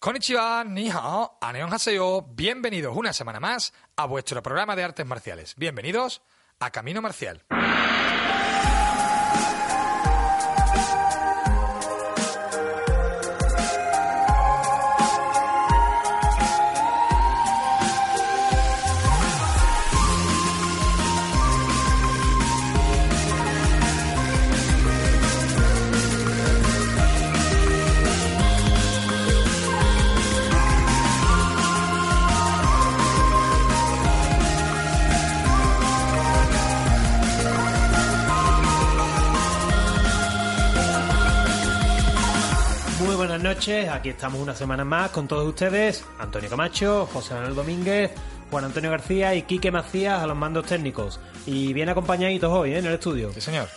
[0.00, 1.38] Konnichiwa, ni hao.
[2.34, 5.54] Bienvenidos una semana más a vuestro programa de artes marciales.
[5.58, 6.22] Bienvenidos
[6.58, 7.44] a Camino Marcial.
[43.60, 48.10] Noches, aquí estamos una semana más con todos ustedes, Antonio Camacho, José Manuel Domínguez,
[48.50, 51.20] Juan Antonio García y Quique Macías a los mandos técnicos.
[51.44, 52.78] Y bien acompañaditos hoy ¿eh?
[52.78, 53.30] en el estudio.
[53.34, 53.68] Sí, señor.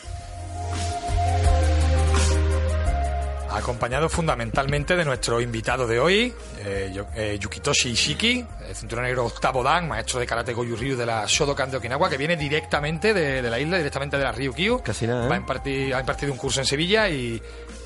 [3.53, 6.33] Acompañado fundamentalmente de nuestro invitado de hoy,
[6.65, 11.05] eh, eh, Yukitoshi Ishiki, el cinturón negro octavo dan, maestro de karate Goju Ryu de
[11.05, 14.81] la Shodokan de Okinawa, que viene directamente de, de la isla, directamente de la Ryukyu.
[14.81, 15.29] Casi nada, ¿eh?
[15.29, 17.39] Va a impartir, ha impartido un curso en Sevilla y,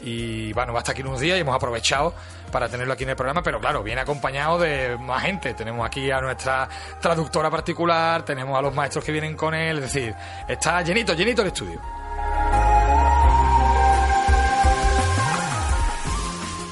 [0.04, 2.14] y, bueno, va a estar aquí unos días y hemos aprovechado
[2.50, 5.54] para tenerlo aquí en el programa, pero claro, viene acompañado de más gente.
[5.54, 6.70] Tenemos aquí a nuestra
[7.02, 10.16] traductora particular, tenemos a los maestros que vienen con él, es decir,
[10.48, 11.82] está llenito, llenito el estudio.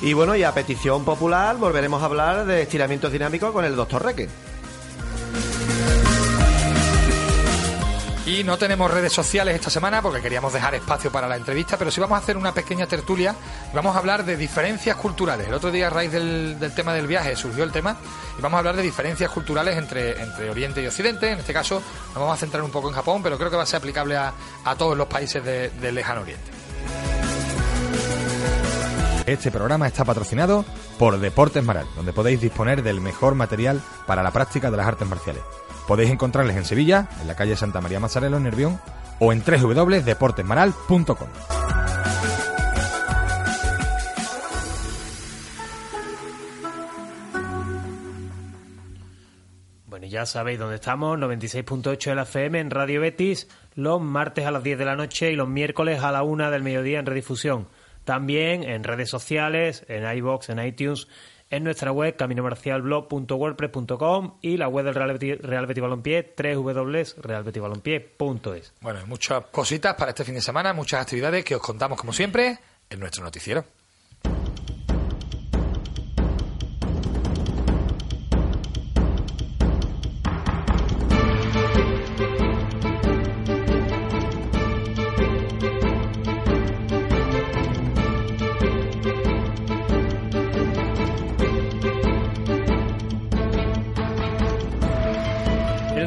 [0.01, 4.03] Y bueno, y a petición popular volveremos a hablar de estiramientos dinámicos con el doctor
[4.03, 4.29] Reque.
[8.27, 11.91] Y no tenemos redes sociales esta semana porque queríamos dejar espacio para la entrevista, pero
[11.91, 13.35] sí vamos a hacer una pequeña tertulia.
[13.71, 15.47] y Vamos a hablar de diferencias culturales.
[15.47, 17.95] El otro día, a raíz del, del tema del viaje, surgió el tema
[18.37, 21.31] y vamos a hablar de diferencias culturales entre, entre Oriente y Occidente.
[21.31, 21.75] En este caso,
[22.07, 24.17] nos vamos a centrar un poco en Japón, pero creo que va a ser aplicable
[24.17, 24.33] a,
[24.65, 26.51] a todos los países de- del lejano Oriente.
[29.25, 30.63] Este programa está patrocinado
[30.99, 35.07] por Deportes Maral, donde podéis disponer del mejor material para la práctica de las artes
[35.07, 35.41] marciales.
[35.87, 38.79] Podéis encontrarles en Sevilla, en la calle Santa María Mazarelo, en Nervión,
[39.19, 41.29] o en www.deportesmaral.com.
[49.87, 54.51] Bueno, ya sabéis dónde estamos, 96.8 de la FM en Radio Betis, los martes a
[54.51, 57.67] las 10 de la noche y los miércoles a la 1 del mediodía en redifusión.
[58.05, 61.07] También en redes sociales, en iBox, en iTunes,
[61.49, 68.73] en nuestra web caminomarcialblog.wordpress.com y la web del Real Betis, Real Betis Balompié, www.realbetisbalompié.es.
[68.81, 72.13] Bueno, hay muchas cositas para este fin de semana, muchas actividades que os contamos, como
[72.13, 73.65] siempre, en nuestro noticiero.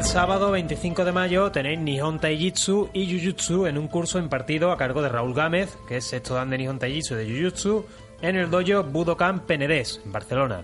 [0.09, 5.03] Sábado 25 de mayo tenéis Nihon Taijitsu y Jujutsu en un curso impartido a cargo
[5.03, 7.85] de Raúl Gámez, que es sexto dan de Nihon Taijitsu de Jujutsu,
[8.19, 10.63] en el dojo Budokan Penedés, en Barcelona.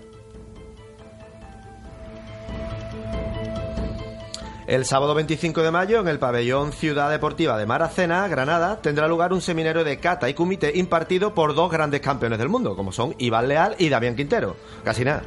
[4.66, 9.32] El sábado 25 de mayo, en el pabellón Ciudad Deportiva de Maracena, Granada, tendrá lugar
[9.32, 13.14] un seminario de kata y kumite impartido por dos grandes campeones del mundo, como son
[13.18, 14.56] Iván Leal y Damián Quintero.
[14.82, 15.22] Casi nada.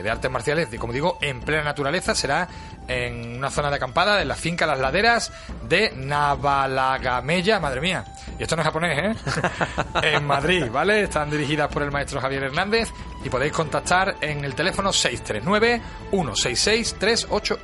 [0.00, 2.14] de artes marciales, de, como digo, en plena naturaleza.
[2.14, 2.46] Será
[2.88, 5.32] en una zona de acampada, en la finca Las Laderas
[5.68, 8.04] de Navalagameya, madre mía.
[8.38, 9.14] Y esto no es japonés, ¿eh?
[10.02, 11.02] en Madrid, ¿vale?
[11.02, 12.88] Están dirigidas por el maestro Javier Hernández
[13.24, 17.58] y podéis contactar en el teléfono 639-166-381.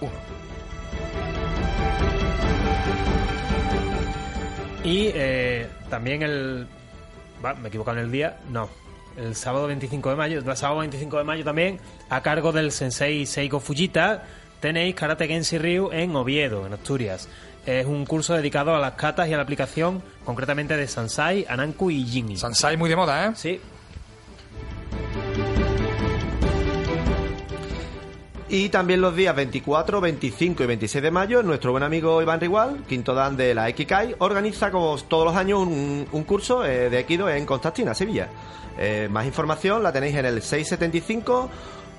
[4.85, 6.67] Y eh, también el...
[7.45, 8.88] va, me he equivocado en el día, no.
[9.19, 13.27] El sábado 25 de mayo, el sábado 25 de mayo también, a cargo del sensei
[13.27, 14.23] Seiko Fujita,
[14.61, 17.29] tenéis Karate Genshi Ryu en Oviedo, en Asturias.
[17.67, 21.91] Es un curso dedicado a las katas y a la aplicación, concretamente de Sansai, Ananku
[21.91, 22.37] y Jingi.
[22.37, 23.33] Sansai muy de moda, ¿eh?
[23.35, 23.61] Sí,
[28.51, 32.83] Y también los días 24, 25 y 26 de mayo, nuestro buen amigo Iván Rigual,
[32.89, 36.97] quinto dan de la Ekikai, organiza como todos los años un, un curso eh, de
[36.97, 38.29] Aikido en Constantina, Sevilla.
[38.79, 41.51] Eh, más información la tenéis en el 675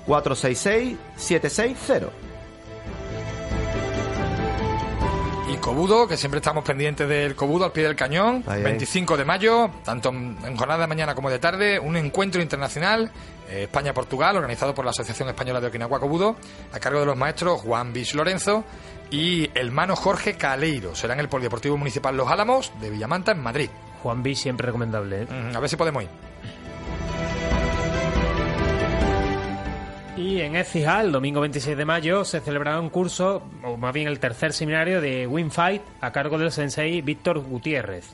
[0.06, 2.29] 466 760.
[5.60, 8.42] Y Kobudo, que siempre estamos pendientes del Kobudo al pie del cañón.
[8.46, 8.62] Ahí, ahí.
[8.62, 13.10] 25 de mayo, tanto en jornada de mañana como de tarde, un encuentro internacional
[13.50, 16.36] eh, España-Portugal, organizado por la Asociación Española de Okinawa Kobudo,
[16.72, 18.64] a cargo de los maestros Juan Bis Lorenzo
[19.10, 20.94] y el mano Jorge Caleiro.
[20.94, 23.68] Será en el Polideportivo Municipal Los Álamos de Villamanta, en Madrid.
[24.02, 25.24] Juan B siempre recomendable.
[25.24, 25.26] ¿eh?
[25.28, 26.08] Mm, A ver si podemos ir.
[30.20, 34.20] Y en Écija, domingo 26 de mayo, se celebrará un curso, o más bien el
[34.20, 38.12] tercer seminario de Winfight, a cargo del sensei Víctor Gutiérrez.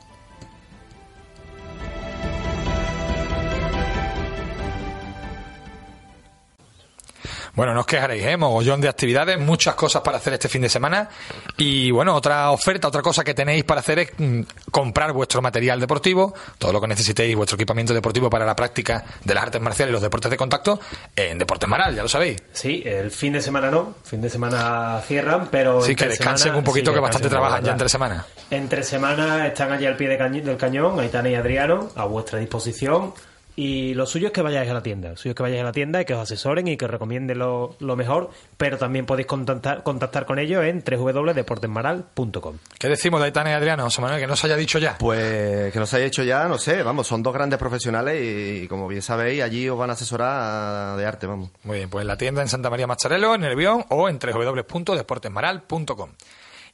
[7.56, 8.36] Bueno, no os quejaréis, ¿eh?
[8.36, 11.08] Mogollón de actividades, muchas cosas para hacer este fin de semana.
[11.56, 15.80] Y bueno, otra oferta, otra cosa que tenéis para hacer es mm, comprar vuestro material
[15.80, 19.90] deportivo, todo lo que necesitéis, vuestro equipamiento deportivo para la práctica de las artes marciales
[19.90, 20.78] y los deportes de contacto
[21.16, 22.42] en Deportes Maral, ya lo sabéis.
[22.52, 25.80] Sí, el fin de semana no, fin de semana cierran, pero...
[25.80, 28.26] Sí, que descansen semana- un poquito, sí, que bastante trabajan ya entre semana.
[28.50, 32.38] Entre semana están allí al pie de cañi- del cañón, Aitana y Adriano, a vuestra
[32.38, 33.14] disposición.
[33.58, 35.08] Y lo suyo es que vayáis a la tienda.
[35.08, 36.90] Lo suyo es que vayáis a la tienda y que os asesoren y que os
[36.90, 38.30] recomienden lo, lo mejor.
[38.58, 42.58] Pero también podéis contactar, contactar con ellos en www.deportesmaral.com.
[42.78, 44.98] ¿Qué decimos de Aitana y Adriano, José Manuel, que no se haya dicho ya?
[44.98, 48.88] Pues que nos haya hecho ya, no sé, vamos, son dos grandes profesionales y, como
[48.88, 51.48] bien sabéis, allí os van a asesorar de arte, vamos.
[51.64, 56.10] Muy bien, pues en la tienda en Santa María Macharelo, en Nervión o en www.deportesmaral.com.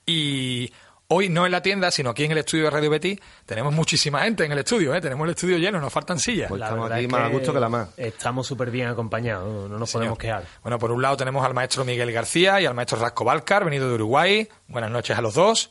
[0.05, 0.73] Y
[1.13, 4.23] hoy no en la tienda, sino aquí en el estudio de Radio Betty, tenemos muchísima
[4.23, 5.01] gente en el estudio, ¿eh?
[5.01, 6.49] tenemos el estudio lleno, nos faltan sillas.
[6.49, 7.89] Pues estamos aquí más a gusto que la más.
[7.97, 10.03] Estamos súper bien acompañados, no, no nos Señor.
[10.03, 10.45] podemos quejar.
[10.63, 13.89] Bueno, por un lado tenemos al maestro Miguel García y al maestro Rasco Balcar, venido
[13.89, 14.49] de Uruguay.
[14.69, 15.71] Buenas noches a los dos.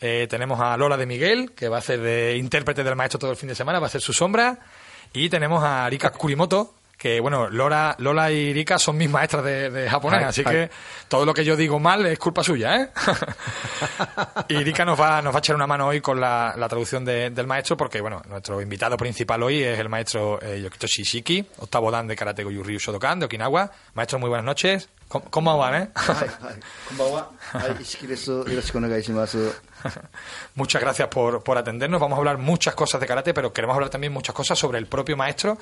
[0.00, 3.30] Eh, tenemos a Lola de Miguel, que va a hacer de intérprete del maestro todo
[3.32, 4.58] el fin de semana, va a ser su sombra.
[5.12, 9.70] Y tenemos a Rika Kurimoto, que bueno, Lola, Lola y Rika son mis maestras de,
[9.70, 10.52] de japonés, ay, así ay.
[10.52, 10.70] que
[11.06, 12.88] todo lo que yo digo mal es culpa suya, ¿eh?
[14.48, 17.04] y Rika nos va, nos va a echar una mano hoy con la, la traducción
[17.04, 21.46] de, del maestro, porque bueno, nuestro invitado principal hoy es el maestro eh, Yokito Shishiki,
[21.58, 23.70] octavo dan de Karate Goju Ryu Shodokan de Okinawa.
[23.94, 24.88] Maestro, muy buenas noches.
[25.08, 25.88] ¿Cómo van, eh?
[30.54, 31.98] Muchas gracias por, por atendernos.
[31.98, 34.86] Vamos a hablar muchas cosas de karate, pero queremos hablar también muchas cosas sobre el
[34.86, 35.56] propio maestro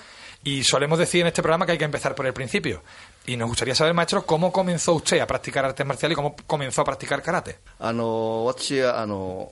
[0.46, 2.82] Y solemos decir en este programa que hay que empezar por el principio.
[3.28, 6.82] Y nos gustaría saber, maestro, cómo comenzó usted a practicar artes marciales y cómo comenzó
[6.82, 7.60] a practicar karate.
[7.80, 9.52] あの、私は、あの、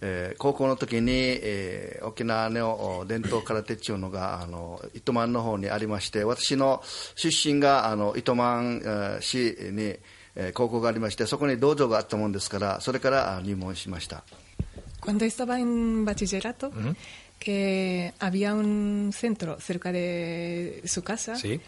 [0.00, 6.82] えー高校の時に、えー沖縄のお伝統空手っていうのが、あの、糸満の方にありまして、私の
[7.16, 9.96] 出身が、あの、糸満えー市に、
[10.36, 14.22] えー高校がありまして、そこに道場があったもんですから、それからあ入門しました。
[15.00, 16.70] Cuando estaba en bachillerato,
[17.43, 21.59] que había un centro cerca de su casa, Sí.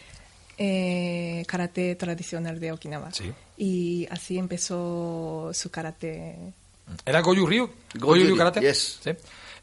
[0.58, 3.12] eh, karate tradicional de Okinawa.
[3.12, 3.32] Sí.
[3.58, 6.36] Y así empezó su karate.
[7.06, 7.70] ¿Era Goju Ryu?
[7.96, 8.62] Goju Ryu, Karate?
[8.62, 9.00] yes.
[9.04, 9.10] ¿Sí?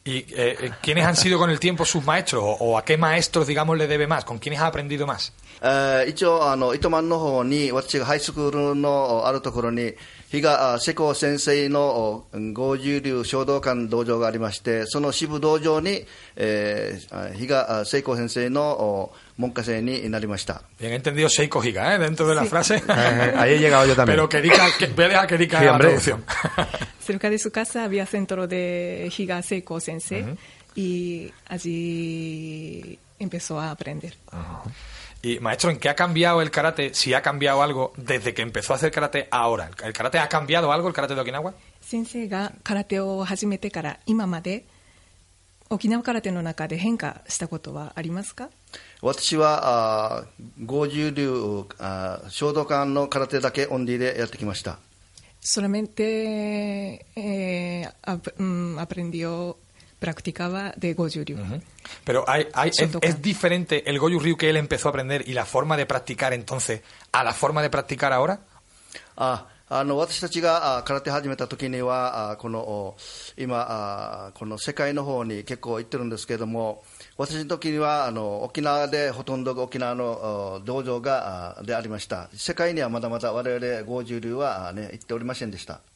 [0.04, 0.26] ¿Y eh,
[0.60, 2.42] eh, quiénes han sido con el tiempo sus maestros?
[2.44, 4.24] O, o a qué maestros, digamos, le debe más?
[4.24, 5.32] ¿Con quiénes ha aprendido más?
[5.62, 9.94] えー一応あの、糸満の方に、私がハイスクールのおあるところに、
[10.30, 16.04] 比嘉あ瀬古先生のお合十流衝動館道場がありまして、その支部道場に、
[16.36, 20.62] えーあ比嘉あ瀬古先生のお門下生になりました。
[20.80, 21.98] Bien entendido Seiko Higa, ¿eh?
[21.98, 22.76] Dentro de la frase.
[22.76, 24.16] Eh, ahí he llegado yo también.
[24.16, 26.24] Pero que Erika, que, voy a dejar que Erika Sí, la traducción.
[27.00, 30.24] Cerca de su casa había centro de Higa Seiko Sensei
[30.74, 34.14] y allí empezó a aprender.
[35.24, 36.94] Y maestro, ¿en qué ha cambiado el karate?
[36.94, 39.70] Si ha cambiado algo desde que empezó a hacer karate ahora.
[39.84, 41.54] ¿El karate ha cambiado algo, el karate de Okinawa?
[41.80, 44.64] 先生が空手を始めてから今まで
[45.70, 48.50] 沖縄空手の中で変化したことはありますか
[49.00, 50.24] 私はあ
[50.64, 54.78] 合十流あ衝動館の空手だけオンリーでやってきました。
[55.40, 59.56] Solamente eh, ap- mm, aprendió,
[60.02, 61.38] practicaba de Goju Ryu.
[62.04, 65.32] Pero hay, hay, es, es diferente el Goju Ryu que él empezó a aprender y
[65.32, 66.82] la forma de practicar entonces
[67.12, 68.40] a la forma de practicar ahora.
[69.16, 72.96] ああの私たちがあ空手始めた時にはあこのお
[73.38, 73.64] 今
[74.26, 76.82] あこの世界の方に結構行ってるんですけれども
[77.16, 80.04] 私の時にはあの沖縄でほとんどが沖縄の
[80.56, 85.91] お道場があでありました世界にはまだまだ我々合十流はあね行っておりませんでした Mm,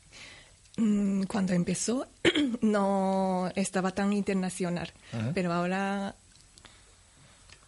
[1.27, 2.07] Cuando empezó
[2.61, 4.91] no estaba tan internacional,
[5.33, 6.15] pero ahora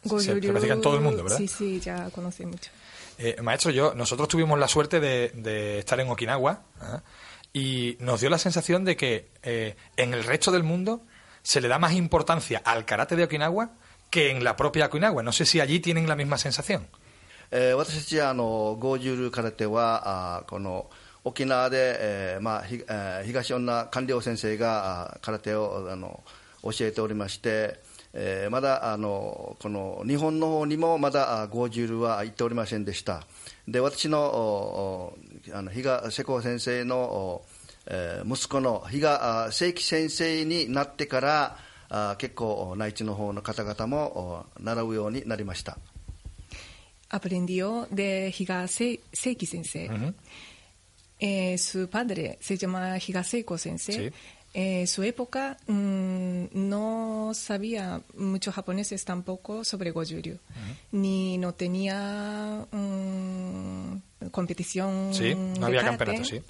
[0.04, 1.38] Se practica en todo el mundo, ¿verdad?
[1.38, 2.72] Sí, sí, ya conoce mucho.
[3.18, 7.02] Eh, maestro, yo, nosotros tuvimos la suerte de, de estar en Okinawa ¿ah?
[7.54, 11.02] y nos dio la sensación de que eh, en el resto del mundo
[11.44, 13.70] se le da más importancia al karate de Okinawa
[14.10, 15.22] que en la propia Okinawa.
[15.22, 16.88] No sé si allí tienen la misma sensación.
[17.56, 20.90] えー私たちはあの合十流空手はあこの
[21.29, 26.23] 沖縄で、えーまあひえー東女官僚先生があ空手をあの
[26.63, 27.81] 教えておりまして、
[28.15, 33.25] えーまだあのこの日本の方にもまだあゴージュールは行っておりませんでした。
[33.67, 35.13] で私の
[35.53, 37.45] あの比嘉瀬子先生のお
[37.87, 41.59] えー息子の比嘉あ正規先生になってから
[41.91, 45.79] あ結構内地の方の方々もお習うようになりました。
[47.11, 49.89] Aprendió de Higa Seiki Sensei.
[51.21, 54.09] Eh, su padre se llama Higa Seiko Sensei.
[54.09, 54.15] Sí.
[54.55, 60.39] En su época mm, no sabía muchos japoneses tampoco sobre Goju-ryu,
[60.93, 65.99] ni no tenía mm, competición Sí, no había karate.
[65.99, 66.41] campeonato, sí.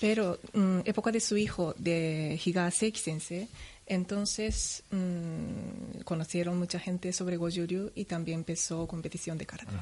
[0.00, 3.46] Pero mm, época de su hijo, de Higa Seiki Sensei,
[3.86, 4.82] entonces
[6.04, 9.72] conocieron mucha gente sobre Goju-ryu y también empezó competición de karate.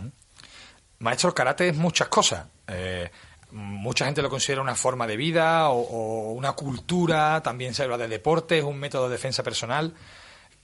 [0.98, 2.46] Maestro, el karate es muchas cosas.
[2.66, 3.08] Eh,
[3.52, 8.08] mucha gente lo considera una forma de vida o, una cultura, también se habla de
[8.08, 9.94] deporte, es un método de defensa personal.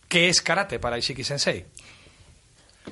[0.08, 1.66] ¿Qué es karate para Ishiki Sensei?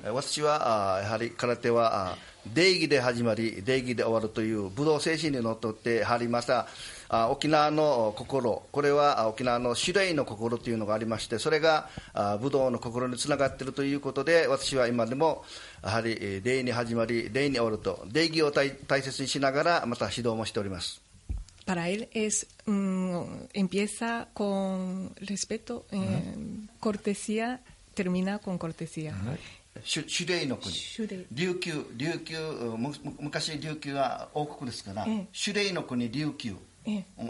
[0.05, 2.17] 私はやはり空手は
[2.55, 6.67] 礼儀で始まり礼儀で終わるという武道精神にのっとってやはりまた
[7.09, 15.45] あー沖縄の心これは沖縄の主礼の心というのがありましてそれがあー武道の心につながっているということで私は今でも
[15.83, 21.01] やはりえー礼に始まり礼に終わると礼儀を大大切にしながらまた指導もしております。
[21.67, 26.33] Para él es mm, empieza con respeto, eh,
[26.79, 27.61] cortesía,
[27.93, 29.13] termina con cortesía.
[29.85, 30.75] 主主礼の国
[31.33, 32.37] 琉球琉球
[33.21, 35.27] 昔琉球は王国ですから、ええ。
[35.33, 36.57] 主礼の国琉球、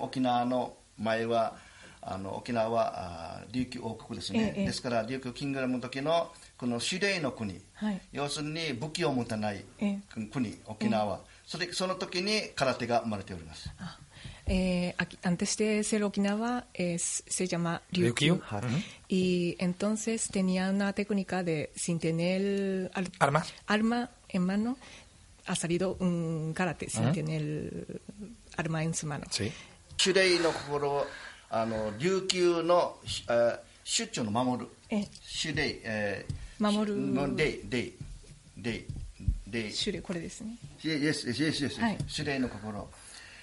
[0.00, 1.56] 沖縄の前は
[2.02, 2.92] あの沖縄は
[3.40, 9.98] あ琉球王国ですね、ええですから琉球キングダムの時のこの主礼の国、はい要するに武器を持たないえ
[10.32, 13.98] 国沖縄は、それその時に空手が生まれております Ah,
[14.46, 18.40] eh, aquí- antes de ser Okinawa es, se llama Ryukyu.
[19.08, 23.44] Y entonces tenía una técnica de, sin tener al- Arma.
[23.66, 24.76] arma en mano,
[25.46, 28.00] ha salido un karate sin tener
[28.56, 29.24] arma en su mano.
[29.30, 29.52] Sí.
[29.98, 31.06] 主礼の心を
[31.50, 32.96] あの琉球の
[33.28, 34.68] あ出張の守る。
[34.90, 34.96] え。
[34.98, 36.96] え主礼、えー、守る。
[36.96, 37.92] の礼礼
[38.60, 38.84] 礼
[39.48, 40.56] 礼種類これですね。
[40.82, 41.80] Yes, yes, yes, yes.
[41.80, 41.98] はい。
[42.06, 42.88] 主礼の心、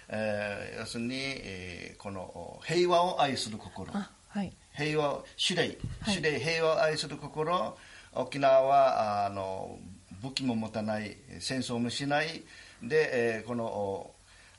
[0.09, 3.89] えー要するに、えーこの平和を愛する心。
[3.95, 4.53] あ、はい。
[4.75, 6.15] 平和主礼はい。
[6.15, 7.77] 主礼平和を愛する心。
[8.15, 9.79] 沖縄はあの
[10.21, 12.43] 武器も持たない戦争もしない。
[12.83, 14.13] で、えーこのお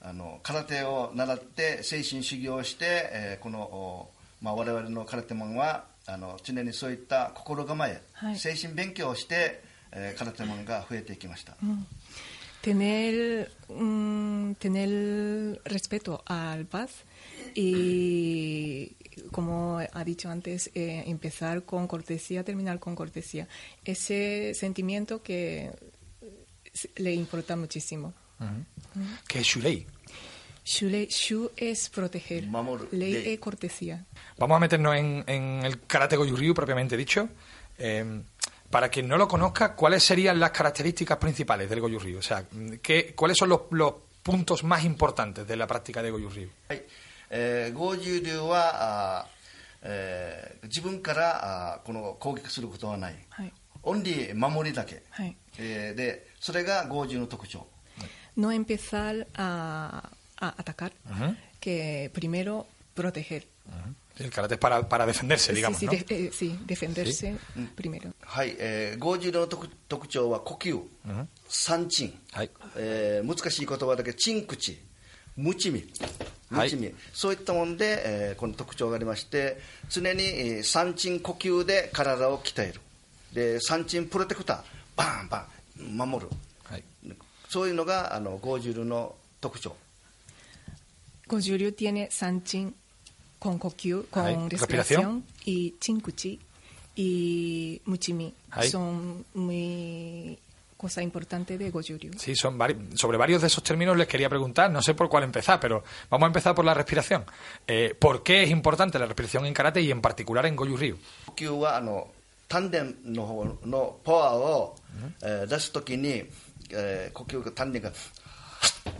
[0.07, 4.11] あの空手を習って精神修行をして、えーこのお
[4.43, 11.57] まあ、我々の空手マンはあの常にそういった心構え、はい精神勉強をして、えー空手マンが増えていきました、
[12.61, 17.05] tener, mm, tener respeto al paz
[17.55, 18.97] y,
[19.31, 23.49] como ha dicho antes, eh, empezar con cortesía, terminar con cortesía.
[23.85, 25.73] Ese sentimiento que
[26.23, 28.13] eh, le importa muchísimo.
[29.28, 29.86] ¿Qué es Shulei?
[30.66, 33.34] Shu, shu es proteger, Mamoru, ley ley.
[33.34, 34.06] es cortesía.
[34.38, 37.28] Vamos a meternos en, en el karate Goju-Ryu propiamente dicho.
[37.78, 38.22] Eh,
[38.70, 42.20] para quien no lo conozca, ¿cuáles serían las características principales del Goju-Ryu?
[42.20, 42.46] O sea,
[42.84, 46.50] ¿qué, ¿cuáles son los, los puntos más importantes de la práctica de Goju-Ryu?
[46.70, 46.84] はい
[47.32, 49.30] えー、合十流はあー、
[49.84, 57.66] えー自分からあーこの攻撃することはない、はいオンリー守りだけ、はいえーでそれが合十の特徴
[58.37, 60.11] No empezar a,
[60.41, 60.93] a atacar,
[61.61, 63.47] que primero proteger.
[64.19, 65.93] El karate es para, para defenderse, Sí, digamos, sí, ¿no?
[65.93, 67.37] de- eh, sí, defenderse
[67.75, 68.13] primero.
[68.23, 70.81] はい、えー、合十流の特特徴は呼吸、
[71.49, 74.79] 三鎮、はいえー難しい言葉だけチン口
[75.37, 75.85] ムチミ
[76.51, 79.59] はいムチミ、そういったもので、えーこの特徴がありまして
[79.91, 82.81] 常に、えー三鎮呼吸で体を鍛える
[83.33, 84.63] で三鎮プロテクター
[84.97, 85.49] バンバ
[85.81, 86.37] ン守るはい
[87.55, 89.77] そういうのがあの五十流の特徴。
[91.29, 92.75] 五十流 tiene sanchin
[93.39, 96.41] con coquiu, con Ay, respiración, respiración y chincuchi
[96.97, 98.35] y muchimi.
[98.69, 100.37] Son muy
[100.77, 102.19] cosa importante de Goju-ryu.
[102.19, 105.23] Sí, son vari sobre varios de esos términos les quería preguntar, no sé por cuál
[105.23, 107.25] empezar, pero vamos a empezar por la respiración.
[107.69, 110.99] Eh, ¿Por qué es importante la respiración en karate y en particular en Goju-ryu?
[112.49, 114.77] 丹田の方のパワーを、
[115.23, 116.25] えー、出すときに、
[116.71, 117.93] えー呼吸が丹田が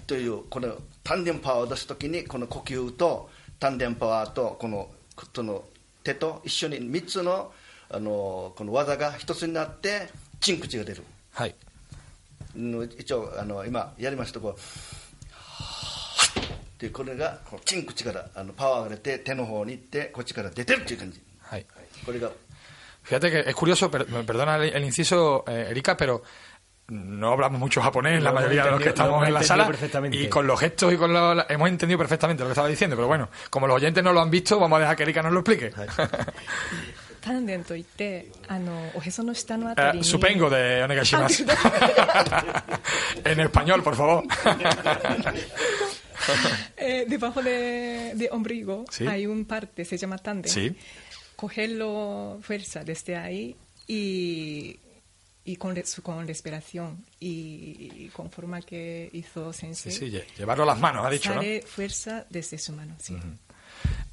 [0.07, 4.91] というこの丹田パワーを出すときにこの呼吸と丹田パワーとこの
[5.35, 5.65] その
[6.03, 7.53] 手と一緒に3つの
[7.91, 10.09] あのこの技が一つになって
[10.41, 11.03] チン口が出る。
[11.33, 11.55] はい。
[12.57, 14.61] うん一応あの今やりましたこう
[16.81, 21.21] でこれがこのチン口からあのパワーが出て手の方に行ってこっちから出てるっていう感じ。
[21.41, 21.67] はい。
[22.05, 22.31] これが
[23.05, 26.23] Fíjate que es curioso, per- perdona el, el inciso, eh, Erika, pero
[26.89, 29.71] no hablamos mucho japonés, la mayoría de los que estamos en la sala.
[30.13, 31.45] Y con los gestos y con los.
[31.49, 34.31] Hemos entendido perfectamente lo que estaba diciendo, pero bueno, como los oyentes no lo han
[34.31, 35.71] visto, vamos a dejar que Erika nos lo explique.
[35.71, 35.83] uh,
[39.77, 41.45] eh, supongo de Onegashimasu.
[41.49, 42.63] Ah,
[43.25, 44.25] en español, por favor.
[46.79, 50.49] Eh, debajo de, de ombligo hay un parte, se llama tande.
[50.49, 50.75] Sí.
[51.37, 53.55] Cogerlo fuerza desde ahí
[53.87, 54.79] y
[55.45, 59.93] y con, con respiración y con forma que hizo Sí, Sensei.
[59.93, 61.37] sí, lle- llevarlo a las manos, ha dicho, ¿no?
[61.37, 63.17] Sale fuerza desde su mano, sí.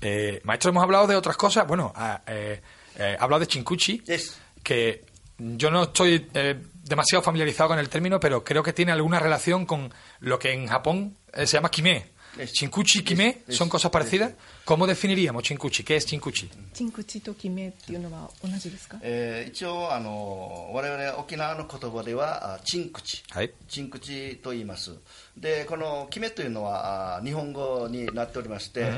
[0.01, 1.67] Eh, maestro, hemos hablado de otras cosas.
[1.67, 2.61] Bueno, ah, eh,
[2.97, 4.38] eh, ha hablado de Chinkuchi, Yes.
[4.63, 5.05] que
[5.38, 9.65] yo no estoy eh, demasiado familiarizado con el término, pero creo que tiene alguna relación
[9.65, 12.11] con lo que en Japón eh, se llama kime.
[12.38, 12.52] Yes.
[12.52, 13.56] Chinkuchi y kime Yes.
[13.56, 14.32] son cosas parecidas.
[14.66, 15.82] ¿Cómo definiríamos Chinkuchi?
[15.85, 16.50] ¿Qué es Chinkuchi?
[16.75, 24.92] チンクチとキメっていうのは同じですかえー一応あの我々沖縄の言葉ではあチンクチ、はいチンクチと言います
[25.38, 28.92] でこの決めというのはあ日本語になっておりまして、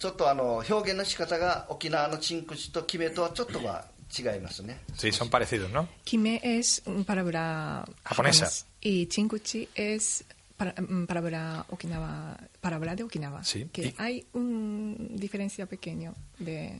[0.00, 3.84] ちょっとあの表現の仕方が沖縄のチンクチと決めとはちょっとは
[4.18, 5.86] 違いますね Sí, son parecidos, ¿no?
[6.04, 8.46] Kime es una palabra Japonesa.
[8.46, 10.24] japonés y chinkuchi es
[10.57, 13.43] para- mm, palabra Okinawa, palabra de Okinawa.
[13.43, 13.69] Sí.
[13.71, 16.79] Que Y- hay una diferencia pequeña de,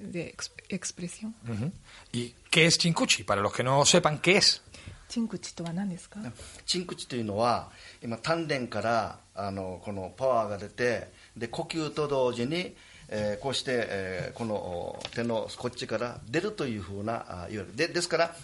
[0.00, 1.34] de ex- expresión.
[1.48, 1.70] Ujú.
[2.12, 3.24] ¿Y qué es Chinkuchi?
[3.24, 4.62] Para los que no sepan qué es.
[5.08, 6.20] チンクチとは何ですか
[6.64, 7.70] チンクチというのは
[8.02, 12.74] 今丹田からあのこのパワーが出てで呼吸と同時に、
[13.10, 18.34] えーこうして、えーこのお手のこっちから出るというふうなあいわゆるでですから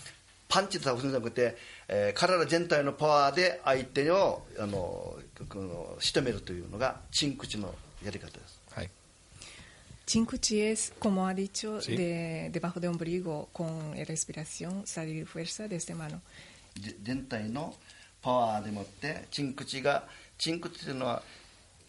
[0.51, 1.57] パンチとかじゃなくて、
[1.89, 5.17] えー体全体のパワーで相手をあの
[5.49, 8.61] この仕留めるというのがチンクチのやり方です。
[8.77, 8.89] Ahí.
[10.07, 11.97] Chinkuchi es, como ha dicho, Sí.
[11.97, 16.21] de, debajo de ombligo con respiración, salir fuerza desde mano.
[16.81, 17.75] で全体の
[18.23, 20.05] パワーでもってチンクチが
[20.39, 21.23] チンクチというのは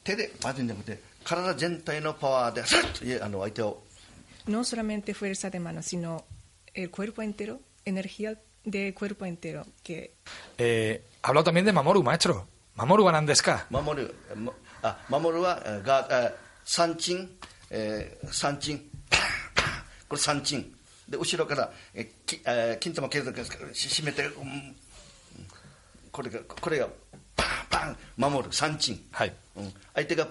[0.03, 2.81] 手でバズんじゃなくて体全体のパワーでさっ
[3.19, 3.83] とあの相手を
[4.47, 6.23] No solamente fuerza de mano, sino
[6.73, 8.35] el cuerpo entero, energía
[8.71, 10.13] de cuerpo entero, que
[10.57, 12.47] Eh, ha hablado también de Mamoru, maestro.
[12.75, 13.65] Mamoru Anandeska.
[13.69, 17.29] 守るえもあ守るはえがえ三鎮、
[17.69, 18.79] えー、三鎮
[19.09, 19.19] パン
[19.55, 19.65] パン
[20.07, 20.73] これ三鎮
[21.09, 24.75] で後ろからえきえー金玉削るからし締めて、うん
[26.11, 26.87] これがこれが
[27.35, 30.27] パンパン守る三鎮、はいうん、相手が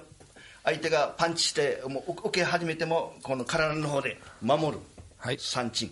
[0.65, 4.79] 相手がパンチしてもう受け始めてもこの体の方で守る、
[5.19, 5.91] はい三鎮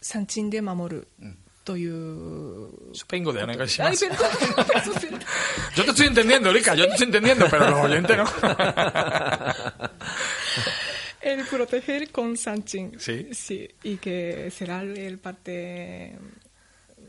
[0.00, 1.08] 三鎮で守る
[1.64, 2.94] という。
[2.94, 4.08] Supongo de Ay, Onegashimasu.
[4.08, 4.28] perdón,
[4.66, 5.20] perdón, perdón.
[5.76, 8.24] Yo te estoy entendiendo, Erika, yo te estoy entendiendo, pero los oyentes no.
[11.20, 12.98] El proteger con Sanchin.
[12.98, 13.28] Sí.
[13.32, 16.18] Sí, y que será el parte.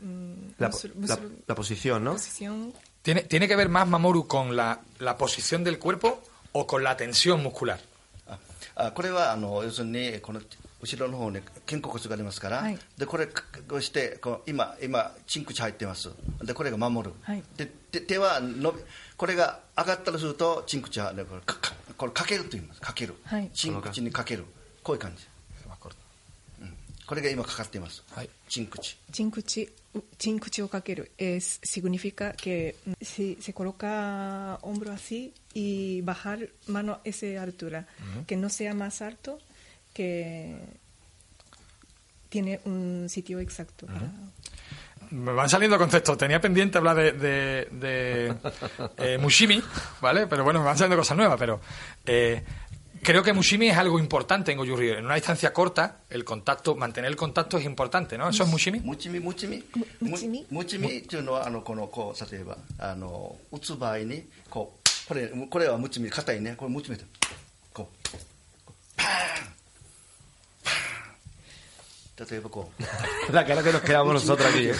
[0.00, 2.12] mm, La, musul- la- musul- la posición, ¿no?
[2.12, 2.72] posición.
[3.02, 6.22] ¿Tiene, ¿Tiene que ver más Mamoru con la, la posición del cuerpo
[6.52, 7.80] o con la tensión muscular?
[8.76, 10.40] ああこれはあの要するにこの
[10.81, 12.79] 後ろの方に肩甲骨がありますから、はい。
[12.97, 13.33] でこれこ
[13.75, 16.09] うしてこう今今チンクチ入ってます。
[16.43, 17.43] でこれが守る、はい。
[17.57, 18.79] で手手は伸び
[19.17, 22.81] これが上がったりするとチンクチは、ね、これかかこれかけると言います。
[22.81, 23.49] かける、はい。
[23.53, 24.45] チンクチにかける。
[24.83, 25.27] こういう感じ、
[26.61, 26.73] うん。
[27.05, 28.29] これが今かかっています、はい。
[28.47, 28.97] チンクチ。
[29.11, 29.67] Chinkuchi,
[30.17, 36.99] chinkuchi o kakeru es, significa que mm, si se coloca hombro así y bajar mano
[37.03, 37.87] esa altura,
[38.27, 39.39] que no sea más alto,
[39.92, 40.56] que
[42.28, 43.86] tiene un sitio exacto.
[43.86, 44.10] para-
[45.10, 46.18] Me van saliendo conceptos.
[46.18, 48.34] Tenía pendiente hablar de, de, de,
[48.98, 49.62] eh, Mushimi,
[50.00, 50.26] ¿vale?
[50.26, 51.38] Pero bueno, me van saliendo cosas nuevas.
[51.38, 51.60] Pero
[52.06, 52.42] eh,
[53.02, 54.94] creo que Mushimi es algo importante en Goju-Ryu.
[54.98, 58.28] En una distancia corta, el contacto, mantener el contacto es importante, ¿no?
[58.28, 58.80] ¿Eso es Mushimi?
[58.80, 59.62] ムチミムチミ
[60.00, 67.04] ムチミムチミっていうのはあのこのこう例えばあの打つ場合にこうこれこれはムチミ硬いねこれムチミで
[67.72, 68.18] こうこう
[68.96, 69.57] パーンパーン例えばこ
[73.32, 74.68] La cara que nos quedamos nosotros aquí.
[74.68, 74.72] ¿eh?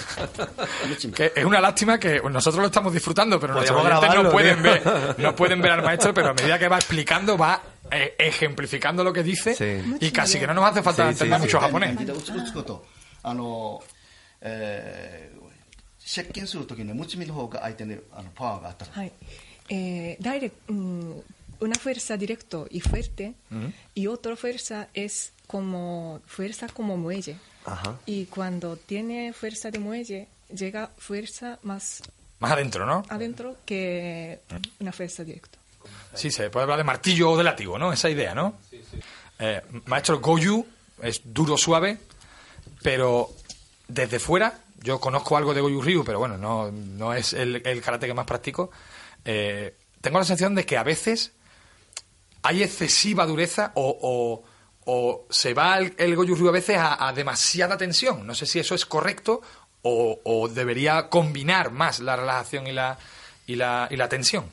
[0.85, 4.31] うムチミ Que es una lástima que nosotros lo estamos disfrutando, pero nuestros Podríamos oyentes no
[4.31, 4.92] grabarlo, pueden, tío.
[5.16, 9.03] ver, no pueden ver al maestro, pero a medida que va explicando, va eh, ejemplificando
[9.03, 9.97] lo que dice Sí.
[10.01, 11.64] y casi que no nos hace falta Sí, entender sí, mucho sí.
[11.64, 11.97] japonés.
[12.07, 12.85] で打つ打つこと
[13.25, 13.83] あの、
[14.40, 15.44] えー
[16.07, 19.11] 接近するときにムチミの方が相手にあのパワーがあったら Ay,
[19.70, 21.23] eh, direct- mm,
[21.61, 23.33] una fuerza directo y fuerte
[23.94, 27.36] y otra fuerza es como fuerza como muelle.
[27.66, 27.98] Ajá.
[28.06, 32.04] Y cuando tiene fuerza de muelle, llega fuerza más
[32.38, 33.04] Más adentro, ¿no?
[33.10, 34.42] adentro que
[34.80, 35.58] una fuerza directa.
[36.14, 37.92] Sí, se puede hablar de martillo o de látigo, ¿no?
[37.92, 38.54] Esa idea, ¿no?
[39.40, 40.68] Eh, maestro Goju
[41.02, 41.98] es duro, suave,
[42.84, 43.32] pero
[43.88, 47.82] desde fuera, yo conozco algo de Goju Ryu, pero bueno, no, no es el, el
[47.82, 48.70] karate que más practico.
[49.26, 51.32] eh, tengo la sensación de que a veces
[52.44, 54.49] hay excesiva dureza o, o-
[54.88, 58.27] o se va el, el Goju Ryu a veces a, a demasiada tensión.
[58.27, 59.40] No sé si eso es correcto
[59.83, 62.99] o, o debería combinar más la relajación y la,
[63.47, 64.44] y la, y la tensión.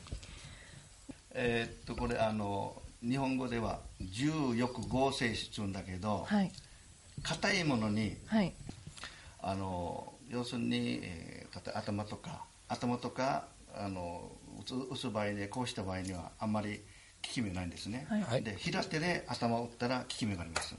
[1.34, 6.52] えーっとこれあの日本語では重欲合成しちゅうんだけどはい。
[7.22, 8.52] 硬いものにはい。
[9.40, 16.80] あの要するに、えー硬い頭とか頭とかあの打つ打つ場合でこうした場合にはあんまり
[17.27, 18.21] 効き目ないんですね、はい。
[18.21, 18.43] はい。
[18.43, 20.75] で平手で頭を打ったら効き目があります。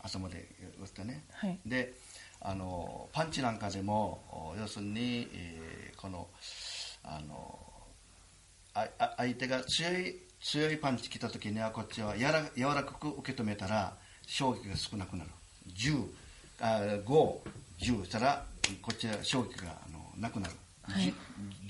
[0.00, 0.48] 頭で
[0.80, 1.58] 打ってね、はい。
[1.66, 1.94] で
[2.40, 6.26] あのパンチなんかでもお要するに、えーこの
[7.04, 7.58] あの
[8.74, 13.94] ああ相手が強い強いパンチ来た時にはこっちはやら柔らかく受け止めたら
[14.26, 15.30] 衝撃が少なくなる。
[15.76, 16.04] 10
[16.60, 18.44] あ510したら
[18.80, 21.04] こっちは衝撃があのなくなる、はい。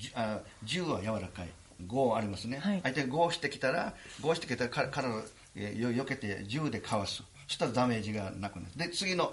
[0.01, 1.49] じゅあ10は柔らかい
[1.89, 2.81] 5ありますね、はい。
[2.83, 5.23] 相手が5してきたら5してきたらか体を
[5.55, 7.17] えーよよけて10でかわす。
[7.17, 8.73] そしたらダメージがなくなる。
[8.77, 9.33] で次の、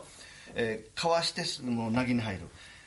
[0.55, 2.41] えーかわしてもう投げに入る。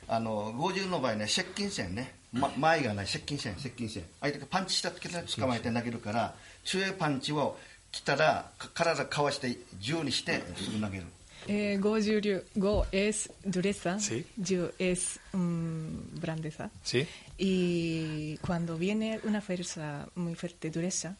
[0.09, 3.07] あの50の場合ね接近戦ね、ま、前がない。
[3.07, 3.55] 接近戦。
[3.57, 4.05] 接近戦。
[4.21, 7.57] 相手がパンチした時に捕まえて投げるから強いパンチを
[7.93, 11.05] 来たらか体かわして10にしてすぐ投げる
[11.49, 14.25] Eh, Go Yuryu, Go es dureza, Sí.
[14.37, 16.71] Yu es mm, grandeza.
[16.85, 17.07] ¿Sí?
[17.39, 21.17] Y cuando viene una fuerza muy fuerte, dureza,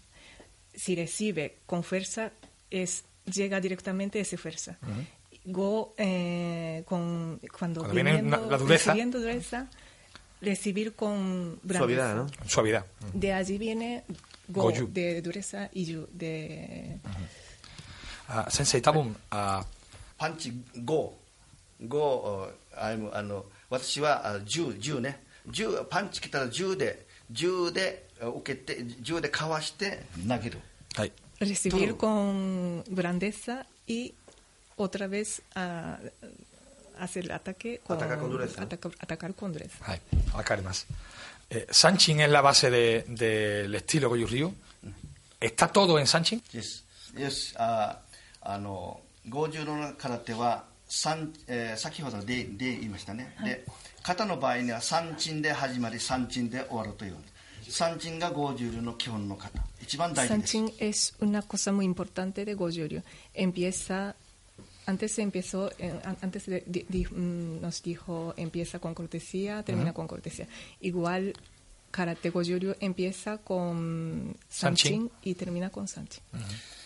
[0.75, 2.31] si recibe con fuerza,
[2.71, 4.79] es, llega directamente esa fuerza.
[5.45, 8.91] Go, eh, con, cuando, Cuando viene una- la dureza.
[8.93, 9.69] recibiendo dureza,
[10.41, 11.79] recibir con grandeza.
[11.79, 12.27] Suavidad, ¿no?
[12.47, 12.87] Suavidad.
[13.13, 14.05] De allí viene
[14.49, 16.99] Go, de dureza y Yu de...
[18.29, 19.65] Ah, Sensei Tabum, ah,
[20.22, 20.52] パンチ
[21.82, 30.60] 5、5あのあの私はあ10、10ね、10パンチ来たら10で、10であ受けて、10でかわして投げる。
[30.96, 31.12] はい。
[31.40, 31.98] recibir Todo.
[31.98, 34.14] con grandeza y
[34.78, 36.00] otra vez a,
[37.00, 38.62] hacer el ataque con, Atacar con dureza.
[38.64, 39.72] ataca- atacar con dureza.
[39.84, 40.02] はい。
[40.34, 40.88] わかります。
[41.50, 44.54] Eh, Sanchin es la base de- del estilo Goju Ryu.
[45.40, 46.42] ¿Está todo en Sanchin?
[46.52, 46.84] Yes.
[47.16, 47.56] Yes.
[47.60, 48.00] あ
[48.42, 53.65] あの 50の空手は三、えー先ほどでで言いましたね、で
[54.03, 57.17] 型の場合には三鎮で始まり三鎮で終わるという
[57.69, 63.03] 三鎮が50の基本の型一番大事です Sanchin es una cosa muy importante de Goju-ryu.
[63.35, 64.15] Empieza,
[64.87, 69.93] antes empezó, eh, an- antes de- di- di- mm, nos dijo empieza con cortesía, termina
[69.95, 70.47] con cortesía.
[70.81, 71.33] Igual
[71.91, 75.11] karate Goju-ryu empieza con Sanchin.
[75.23, 76.23] Y termina con Sanchin.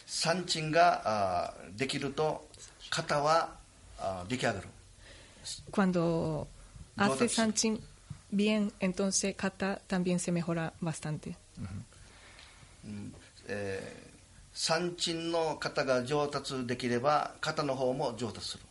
[0.07, 2.47] 三鎮があできると
[2.90, 3.51] 型は
[3.99, 4.69] あ出来上がる
[5.71, 6.47] Cuando
[6.97, 7.29] hace.
[7.29, 7.81] Sanchin
[8.33, 11.35] bien, entonces kata también se mejora bastante.
[13.49, 14.07] えー
[14.59, 18.62] 三鎮の型が上達できれば型の方も上達する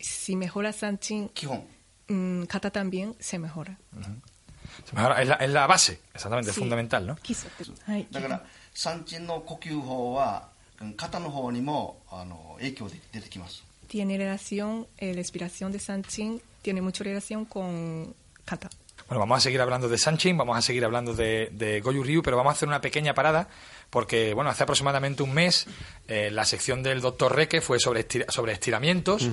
[0.00, 1.64] si mejora Sanchin, 基本
[2.10, 3.74] mm, kata también se mejora.
[4.84, 6.60] Se mejora- Es la, es la base, exactamente, es Sí.
[6.60, 7.16] fundamental, ¿no?
[7.86, 8.44] はいだから
[8.77, 10.49] 三鎮の呼吸法は
[10.81, 18.69] うん肩の方にもあの影響で出てきます tiene relación, eh, la inspiración de Sanchin tiene mucha relación con kata.
[19.07, 22.23] Bueno, vamos a seguir hablando de Sanchin, vamos a seguir hablando de, de Goju Ryu,
[22.23, 23.47] pero vamos a hacer una pequeña parada
[23.91, 25.67] porque, bueno, hace aproximadamente un mes
[26.07, 29.29] eh, la sección del doctor Reque fue sobre, estira- sobre estiramientos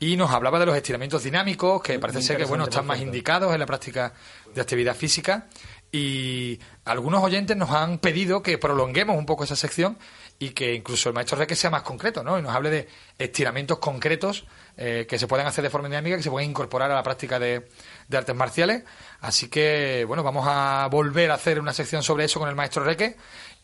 [0.00, 2.88] y nos hablaba de los estiramientos dinámicos que parece ser que, bueno, interesante, están por
[2.88, 3.14] más cierto.
[3.16, 4.12] indicados en la práctica
[4.54, 5.46] de actividad física
[5.91, 9.97] y algunos oyentes nos han pedido que prolonguemos un poco esa sección
[10.39, 12.37] y que incluso el maestro Reque sea más concreto, ¿no?
[12.37, 14.45] Y nos hable de estiramientos concretos
[14.75, 17.39] eh, que se pueden hacer de forma dinámica, que se pueden incorporar a la práctica
[17.39, 17.67] de,
[18.07, 18.83] de artes marciales.
[19.21, 22.83] Así que, bueno, vamos a volver a hacer una sección sobre eso con el maestro
[22.83, 23.15] Reque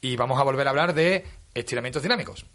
[0.02, 2.46] y vamos a volver a hablar de estiramientos dinámicos.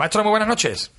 [0.00, 0.90] Maestro, muy buenas noches.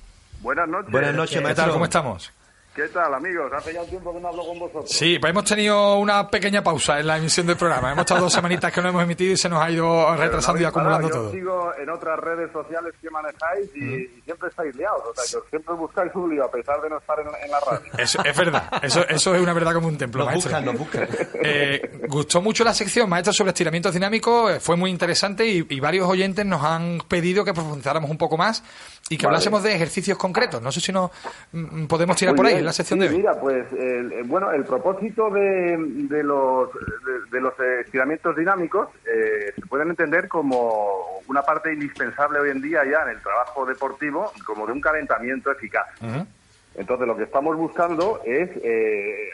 [0.42, 0.92] Buenas noches.
[0.92, 1.64] Buenas noches, ¿Qué maestro.
[1.64, 1.72] tal?
[1.72, 2.32] ¿Cómo estamos?
[2.74, 3.52] ¿Qué tal, amigos?
[3.54, 4.88] Hace ya un tiempo que no hablo con vosotros.
[4.90, 7.92] Sí, pues hemos tenido una pequeña pausa en la emisión del programa.
[7.92, 10.62] Hemos estado dos semanitas que no hemos emitido y se nos ha ido retrasando y
[10.62, 11.22] no habéis acumulando parado.
[11.24, 11.32] todo.
[11.34, 15.02] Yo sigo en otras redes sociales que manejáis y, y siempre estáis liados.
[15.06, 17.60] O sea, que siempre buscáis un lío a pesar de no estar en, en la
[17.60, 17.92] radio.
[17.98, 20.50] Eso es verdad, eso, eso es una verdad como un templo, Nos maestro.
[20.50, 21.08] buscan, nos buscan.
[21.44, 25.80] Eh, gustó mucho la sección, maestro, sobre estiramientos dinámicos, eh, fue muy interesante y, y
[25.80, 28.62] varios oyentes nos han pedido que profundizáramos un poco más
[29.12, 29.36] y que Vale.
[29.36, 30.62] hablásemos de ejercicios concretos.
[30.62, 31.10] No sé si nos
[31.52, 32.60] mm, podemos tirar Muy por ahí bien.
[32.60, 33.16] en la sección Sí, de hoy.
[33.18, 35.76] Mira, pues, el- eh, bueno, el propósito de,
[36.08, 37.52] de los, de, de los
[37.84, 43.10] estiramientos dinámicos eh, se pueden entender como una parte indispensable hoy en día ya en
[43.16, 45.86] el trabajo deportivo, como de un calentamiento eficaz.
[46.74, 49.30] Entonces, lo que estamos buscando es, eh, eh,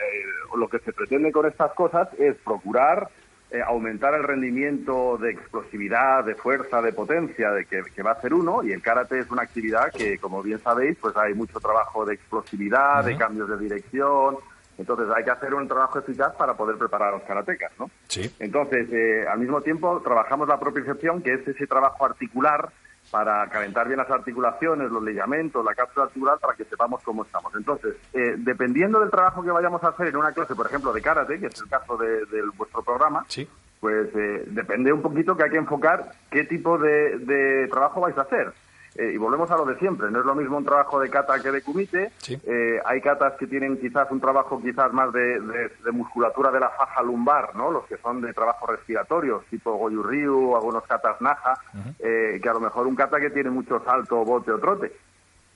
[0.56, 3.08] lo que se pretende con estas cosas es procurar
[3.50, 8.14] eh, aumentar el rendimiento de explosividad, de fuerza, de potencia de que, que va a
[8.14, 8.62] hacer uno.
[8.62, 12.14] Y el karate es una actividad que, como bien sabéis, pues hay mucho trabajo de
[12.14, 14.36] explosividad, de cambios de dirección.
[14.76, 17.90] Entonces, hay que hacer un trabajo eficaz para poder preparar a los karatecas, ¿no?
[18.06, 18.30] Sí.
[18.38, 22.70] Entonces, eh, al mismo tiempo, trabajamos la propiocepción, que es ese trabajo articular
[23.10, 27.54] para calentar bien las articulaciones, los ligamentos, la cápsula articular, para que sepamos cómo estamos.
[27.56, 31.00] Entonces, eh, dependiendo del trabajo que vayamos a hacer en una clase, por ejemplo, de
[31.02, 33.48] karate, que es el caso de, de vuestro programa, Sí.
[33.80, 38.16] pues eh, depende un poquito que hay que enfocar qué tipo de, de trabajo vais
[38.18, 38.52] a hacer.
[39.00, 41.38] Eh, y volvemos a lo de siempre, no es lo mismo un trabajo de kata
[41.40, 42.10] que de kumite.
[42.18, 42.36] Sí.
[42.44, 46.58] Eh, hay katas que tienen quizás un trabajo quizás más de, de- de musculatura de
[46.58, 47.70] la faja lumbar, ¿no?
[47.70, 51.54] Los que son de trabajo respiratorios, tipo Goju Ryu, algunos katas Naja,
[52.00, 54.92] eh, que a lo mejor un kata que tiene mucho salto, bote o trote.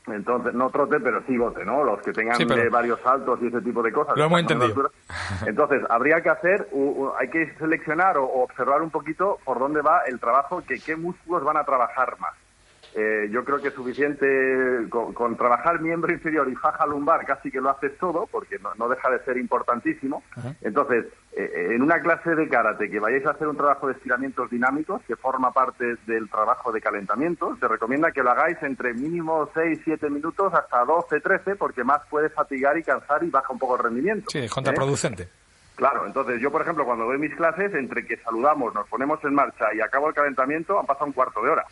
[0.06, 1.82] Entonces, no trote, pero sí bote, ¿no?
[1.84, 4.16] Los que tengan Sí, pero- eh, varios saltos y ese tipo de cosas.
[4.16, 4.90] Lo hemos entendido.
[5.46, 9.58] Entonces, habría que hacer, u- u- hay que seleccionar o, o observar un poquito por
[9.58, 12.32] dónde va el trabajo, que qué músculos van a trabajar más.
[12.94, 14.26] Eh, yo creo que es suficiente
[14.90, 18.74] con, con trabajar miembro inferior y faja lumbar, casi que lo haces todo, porque no,
[18.74, 20.22] no deja de ser importantísimo.
[20.60, 24.50] Entonces, eh, en una clase de karate que vayáis a hacer un trabajo de estiramientos
[24.50, 29.48] dinámicos, que forma parte del trabajo de calentamiento, se recomienda que lo hagáis entre mínimo
[29.54, 33.84] 6-7 minutos hasta 12-13, porque más puede fatigar y cansar y baja un poco el
[33.84, 34.26] rendimiento.
[34.30, 34.48] Sí, es ¿eh?
[34.50, 35.28] contraproducente.
[35.76, 39.34] Claro, entonces yo, por ejemplo, cuando doy mis clases, entre que saludamos, nos ponemos en
[39.34, 41.64] marcha y acabo el calentamiento, han pasado un cuarto de hora.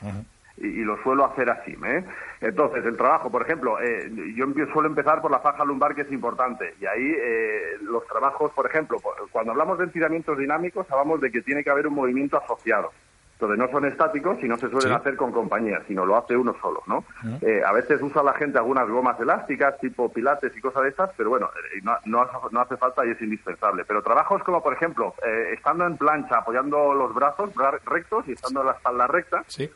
[0.60, 1.76] Y, y lo suelo hacer así.
[1.84, 2.04] ¿eh?
[2.40, 6.02] Entonces, el trabajo, por ejemplo, eh, yo empie- suelo empezar por la faja lumbar, que
[6.02, 6.74] es importante.
[6.80, 8.98] Y ahí eh, los trabajos, por ejemplo,
[9.32, 12.90] cuando hablamos de estiramientos dinámicos, hablamos de que tiene que haber un movimiento asociado.
[13.34, 14.94] Entonces, no son estáticos y no se suelen Sí.
[14.96, 17.04] hacer con compañía, sino lo hace uno solo, ¿no?
[17.40, 21.10] Eh, a veces usa la gente algunas gomas elásticas, tipo pilates y cosas de estas,
[21.16, 23.86] pero bueno, eh, no, no hace, no hace falta y es indispensable.
[23.88, 28.32] Pero trabajos como, por ejemplo, eh, estando en plancha, apoyando los brazos bra- rectos y
[28.32, 29.70] estando la espalda recta, Sí.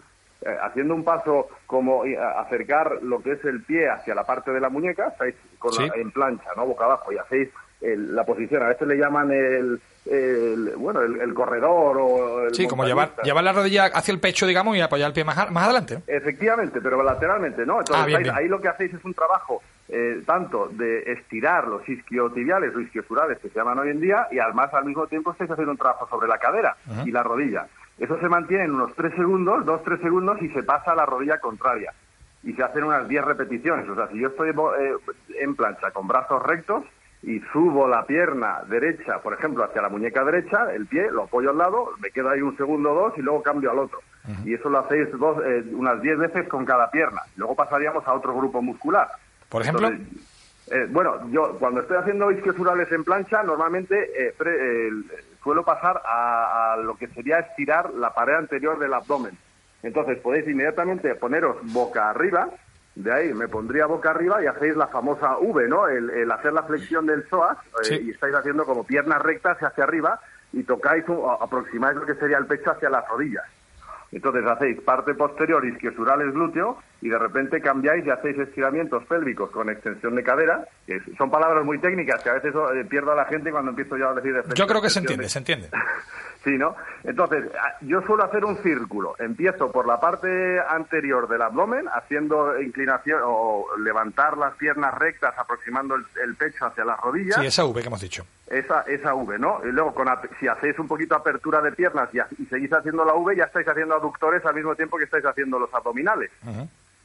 [0.44, 4.50] Eh, haciendo un paso como eh, acercar lo que es el pie hacia la parte
[4.52, 6.66] de la muñeca, estáis con la- en plancha, ¿no?
[6.66, 7.48] Boca abajo, y hacéis
[7.80, 8.62] el- la posición.
[8.62, 13.10] A veces le llaman el, el- bueno, el, el corredor o el Sí, como llevar,
[13.22, 16.02] llevar la rodilla hacia el pecho, digamos, y apoyar el pie más, más adelante.
[16.06, 17.80] Efectivamente, pero lateralmente, ¿no?
[17.80, 18.34] Entonces, Ah, bien, ahí, bien.
[18.36, 23.38] ahí lo que hacéis es un trabajo eh, tanto de estirar los isquiotibiales o isquiosurales
[23.38, 26.08] que se llaman hoy en día y además al mismo tiempo estáis haciendo un trabajo
[26.08, 27.66] sobre la cadera y la rodilla.
[27.98, 31.38] Eso se mantiene en unos 3 segundos, 2-3 segundos y se pasa a la rodilla
[31.38, 31.92] contraria.
[32.42, 33.88] Y se hacen unas 10 repeticiones.
[33.88, 34.92] O sea, si yo estoy eh,
[35.40, 36.84] en plancha con brazos rectos
[37.22, 41.50] y subo la pierna derecha, por ejemplo, hacia la muñeca derecha, el pie, lo apoyo
[41.50, 44.00] al lado, me quedo ahí un segundo o dos y luego cambio al otro.
[44.44, 47.22] Y eso lo hacéis dos, eh, unas 10 veces con cada pierna.
[47.36, 49.08] Luego pasaríamos a otro grupo muscular.
[49.48, 49.86] Por ejemplo.
[49.88, 50.18] Entonces,
[50.70, 53.94] eh, bueno, yo cuando estoy haciendo isquiosurales en plancha, normalmente
[54.28, 54.90] eh, pre- eh,
[55.44, 59.38] suelo pasar a, a lo que sería estirar la pared anterior del abdomen.
[59.84, 62.48] Entonces podéis inmediatamente poneros boca arriba,
[62.94, 65.86] de ahí me pondría boca arriba y hacéis la famosa V, ¿no?
[65.88, 67.58] El, el hacer la flexión del psoas
[67.90, 70.18] eh, y estáis haciendo como piernas rectas hacia arriba
[70.52, 73.44] y tocáis o aproximáis lo que sería el pecho hacia las rodillas.
[74.14, 79.68] Entonces hacéis parte posterior isquiosurales glúteo y de repente cambiáis y hacéis estiramientos pélvicos con
[79.68, 83.24] extensión de cadera, es- son palabras muy técnicas que a veces eh, pierdo a la
[83.26, 84.32] gente cuando empiezo yo a decir...
[84.42, 85.68] de Yo creo que se entiende, de- se entiende.
[86.44, 86.76] Sí, ¿no?
[87.04, 89.14] Entonces, a- yo suelo hacer un círculo.
[89.18, 95.94] Empiezo por la parte anterior del abdomen, haciendo inclinación o levantar las piernas rectas, aproximando
[95.94, 97.36] el, el pecho hacia las rodillas.
[97.40, 98.26] Sí, esa V que hemos dicho.
[98.46, 99.62] Esa, esa V, ¿no?
[99.64, 100.06] Y luego, con,
[100.38, 103.66] si hacéis un poquito apertura de piernas y, y seguís haciendo la V, ya estáis
[103.66, 106.30] haciendo aductores al mismo tiempo que estáis haciendo los abdominales.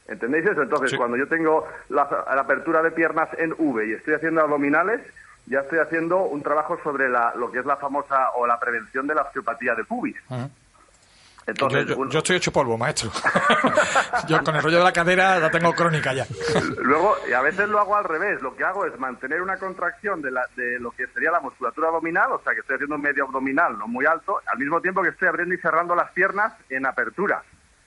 [0.06, 0.62] ¿Entendéis eso?
[0.62, 0.96] Entonces, Sí.
[0.96, 5.00] cuando yo tengo la, la apertura de piernas en V y estoy haciendo abdominales,
[5.46, 9.06] ya estoy haciendo un trabajo sobre la, lo que es la famosa o la prevención
[9.06, 10.16] de la osteopatía de pubis.
[11.50, 13.10] Entonces, yo, yo- un- yo estoy hecho polvo, maestro.
[14.28, 16.26] yo con el rollo de la cadera la tengo crónica ya.
[16.82, 18.40] Luego, y a veces lo hago al revés.
[18.42, 21.88] Lo que hago es mantener una contracción de, la, de lo que sería la musculatura
[21.88, 25.02] abdominal, o sea, que estoy haciendo un medio abdominal, no muy alto, al mismo tiempo
[25.02, 27.42] que estoy abriendo y cerrando las piernas en apertura.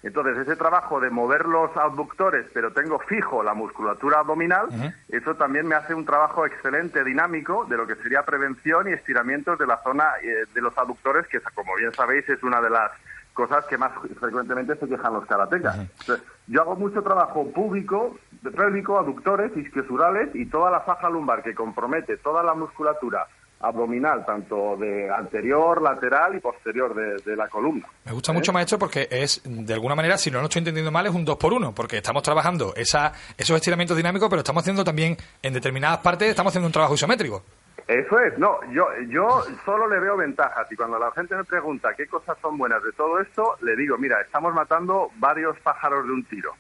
[0.06, 4.68] Entonces, ese trabajo de mover los abductores, pero tengo fijo la musculatura abdominal,
[5.08, 9.58] eso también me hace un trabajo excelente, dinámico, de lo que sería prevención y estiramientos
[9.58, 12.92] de la zona eh, de los abductores, que, como bien sabéis, es una de las
[13.34, 15.80] cosas que más frecuentemente se quejan los karatecas.
[15.80, 18.18] Entonces, yo hago mucho trabajo público,
[18.56, 23.28] pélvico, aductores, isquiosurales y toda la faja lumbar que compromete toda la musculatura
[23.60, 27.88] abdominal, tanto de anterior, lateral y posterior de, de la columna.
[28.04, 31.06] Me gusta mucho, maestro, porque es, de alguna manera, si no lo estoy entendiendo mal,
[31.06, 34.84] es un dos por uno, porque estamos trabajando esa, esos estiramientos dinámicos, pero estamos haciendo
[34.84, 37.44] también, en determinadas partes, estamos haciendo un trabajo isométrico.
[37.88, 41.94] Eso es, no, yo, yo solo le veo ventajas y cuando la gente me pregunta
[41.96, 46.14] qué cosas son buenas de todo esto, le digo, mira, estamos matando varios pájaros de
[46.14, 46.54] un tiro.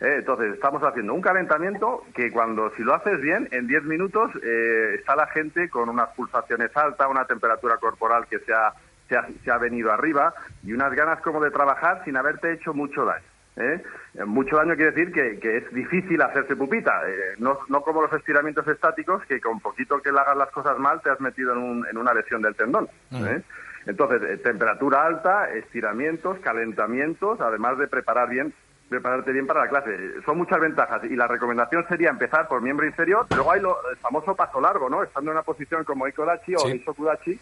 [0.00, 4.30] Eh, entonces, estamos haciendo un calentamiento que cuando, si lo haces bien, en 10 minutos
[4.42, 8.72] eh, está la gente con unas pulsaciones altas, una temperatura corporal que se ha,
[9.10, 12.72] se, ha, se ha venido arriba y unas ganas como de trabajar sin haberte hecho
[12.72, 13.29] mucho daño.
[13.56, 13.82] ¿Eh?
[14.26, 18.12] Mucho daño quiere decir que, que es difícil hacerse pupita, eh, no, no como los
[18.12, 21.58] estiramientos estáticos, que con poquito que le hagas las cosas mal te has metido en,
[21.58, 22.88] un- en una lesión del tendón.
[23.12, 23.42] ¿eh?
[23.86, 28.52] Entonces, eh, temperatura alta, estiramientos, calentamientos, además de preparar bien
[28.88, 30.20] prepararte bien para la clase.
[30.24, 33.96] Son muchas ventajas y la recomendación sería empezar por miembro inferior, luego hay lo, el
[33.98, 35.04] famoso paso largo, ¿no?
[35.04, 36.72] Estando en una posición como Ikodachi o Sí.
[36.72, 37.40] Ishokudachi,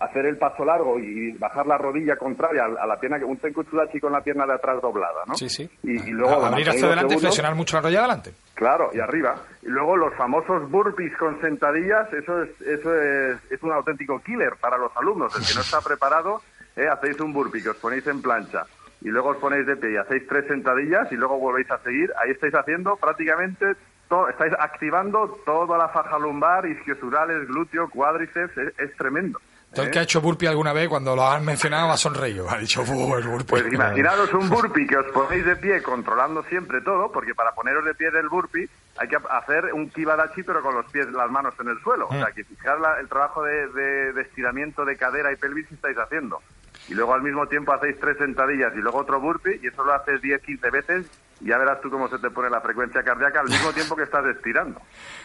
[0.00, 4.12] hacer el paso largo y bajar la rodilla contraria a la pierna, un tenkutsudachi con
[4.12, 5.34] la pierna de atrás doblada, ¿no?
[5.36, 5.68] Sí, sí.
[5.82, 8.32] Y, y luego A- abrir hacia adelante y flexionar mucho la rodilla adelante.
[8.54, 9.34] Claro, y arriba.
[9.62, 14.54] Y luego los famosos burpees con sentadillas, eso es, eso es, es un auténtico killer
[14.60, 15.34] para los alumnos.
[15.38, 16.40] El que no está preparado,
[16.76, 18.64] eh, hacéis un burpee, que os ponéis en plancha,
[19.00, 22.12] y luego os ponéis de pie y hacéis tres sentadillas y luego volvéis a seguir.
[22.22, 23.74] Ahí estáis haciendo prácticamente,
[24.08, 29.38] to- estáis activando toda la faja lumbar, isquiosurales, glúteo, cuádriceps, es, es tremendo.
[29.76, 29.92] Todo el ¿eh?
[29.92, 32.50] que ha hecho burpee alguna vez, cuando lo han mencionado, ha sonreído.
[32.50, 33.46] Ha dicho, ¡buh, el burpee!
[33.62, 37.84] Pues imaginaros un burpee que os ponéis de pie controlando siempre todo, porque para poneros
[37.84, 41.54] de pie del burpee hay que hacer un kibadachi pero con los pies, las manos
[41.60, 42.08] en el suelo.
[42.08, 45.68] O sea, que fijar la- el trabajo de, de- de estiramiento de cadera y pelvis
[45.68, 46.40] que estáis haciendo.
[46.88, 49.92] Y luego al mismo tiempo hacéis tres sentadillas y luego otro burpee y eso lo
[49.92, 51.06] haces 10, 15 veces
[51.40, 54.24] ya verás tú cómo se te pone la frecuencia cardíaca al mismo tiempo que estás
[54.26, 54.80] estirando.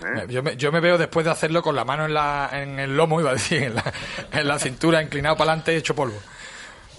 [0.06, 0.26] ¿eh?
[0.30, 2.96] Yo me, yo me veo después de hacerlo con la mano en, la, en el
[2.96, 3.84] lomo, iba a decir, en la,
[4.32, 6.18] en la cintura, inclinado para adelante, hecho polvo.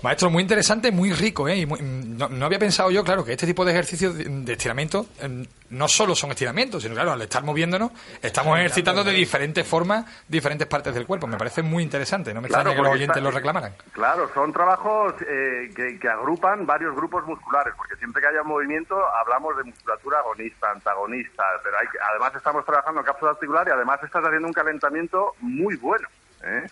[0.03, 1.57] Maestro, muy interesante, muy rico, ¿eh?
[1.59, 4.53] Y muy- no, no había pensado yo, claro, que este tipo de ejercicios de, de
[4.53, 9.67] estiramiento eh, no solo son estiramientos, sino, claro, al estar moviéndonos, estamos ejercitando de diferentes
[9.67, 11.27] formas diferentes partes del cuerpo.
[11.29, 13.75] Me parece muy interesante, no me Claro, extraña que los oyentes está- lo reclamaran.
[13.93, 18.97] Claro, son trabajos eh, que, que agrupan varios grupos musculares, porque siempre que haya movimiento
[19.21, 24.01] hablamos de musculatura agonista, antagonista, pero hay además estamos trabajando en cápsula articular y además
[24.03, 26.09] estás haciendo un calentamiento muy bueno.
[26.45, 26.67] ¿eh?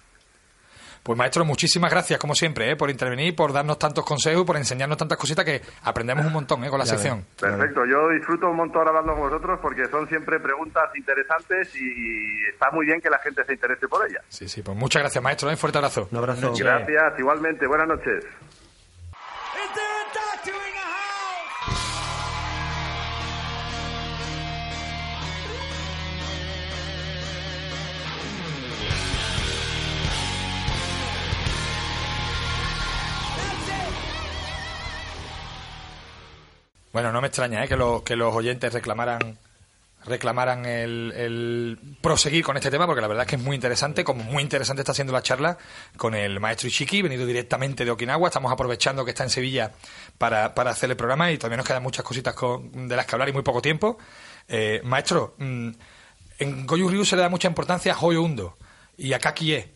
[1.11, 2.77] Pues maestro, muchísimas gracias, como siempre, ¿eh?
[2.77, 6.71] por intervenir, por darnos tantos consejos, por enseñarnos tantas cositas que aprendemos un montón ¿eh?
[6.71, 7.27] con la Ya sección.
[7.37, 12.71] Perfecto, yo disfruto un montón hablando con vosotros porque son siempre preguntas interesantes y está
[12.71, 14.23] muy bien que la gente se interese por ellas.
[14.29, 15.51] Sí, sí, pues muchas gracias, maestro.
[15.51, 15.57] ¿eh?
[15.57, 16.07] Fuerte abrazo.
[16.13, 16.53] Un abrazo.
[16.57, 18.25] Gracias, igualmente, buenas noches.
[36.94, 37.68] Bueno, no me extraña ¿eh?
[37.68, 39.38] que, lo- que los oyentes reclamaran
[40.06, 44.04] reclamaran el, el proseguir con este tema porque la verdad es que es muy interesante
[44.04, 45.58] como muy interesante está siendo la charla
[45.98, 49.72] con el maestro Ishiki venido directamente de Okinawa estamos aprovechando que está en Sevilla
[50.20, 53.16] para, para hacer el programa y todavía nos quedan muchas cositas con- de las que
[53.16, 53.98] hablar y muy poco tiempo
[54.48, 55.70] Eh, maestro mm,
[56.38, 58.58] en Goju Ryu se le da mucha importancia a Hoyo Undo
[58.98, 59.74] y a Kakie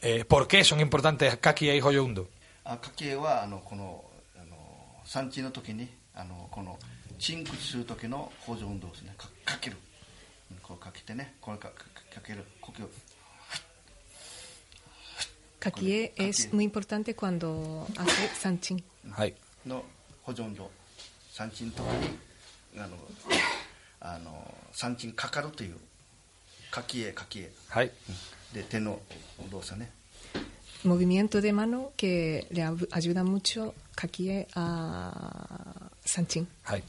[0.00, 2.28] Eh, ¿por qué son importantes Kakie y Hoyo Undo?
[2.64, 4.02] あ家計はあのこの
[4.40, 4.56] あの
[5.04, 5.88] 産地の時に
[6.21, 6.77] あのこの
[7.17, 9.15] 鎮屈する時の補助運動ですね。
[9.17, 9.77] か,かける。
[10.61, 11.33] こうかけてね。
[11.41, 12.45] これか,か,かける。
[12.61, 12.87] 呼吸。
[15.59, 19.33] かきえ es muy importante cuando hace はい。
[19.65, 19.83] の
[20.21, 20.69] 補助運動。
[21.31, 22.97] 三鎮とかにあの
[23.99, 25.77] あの三鎮かかるという。
[26.69, 27.51] かきえかきえ。
[27.67, 27.91] はい。
[28.53, 28.99] で手の
[29.49, 29.91] 動作ね。
[30.83, 36.47] Movimiento de mano que le ayuda mucho かきえあ Sanchín.
[36.65, 36.83] Ahí.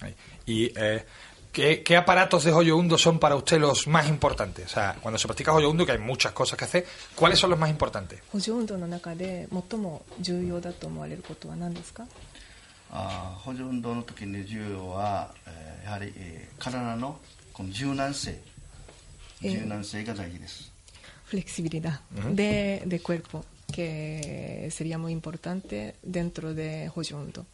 [0.00, 0.14] Ahí.
[0.46, 1.04] Y eh,
[1.56, 4.66] ¿Qué, ¿qué, aparatos de hoyo hundo son para usted los más importantes?
[4.66, 7.48] O sea, cuando se practica hoyo hundo, que hay muchas cosas que hacer, ¿cuáles son
[7.48, 8.20] los más importantes?
[8.34, 10.90] Hoyo hundo no naka de motomo juyou da to
[11.26, 11.48] koto
[13.46, 16.48] hoyo hundo no toki ni juyou wa eh, yahari eh,
[16.98, 17.20] no
[19.42, 20.04] eh.
[20.04, 20.14] ga.
[21.24, 22.00] Flexibilidad
[22.32, 27.46] de, de cuerpo, que sería muy importante dentro de hoyo hundo.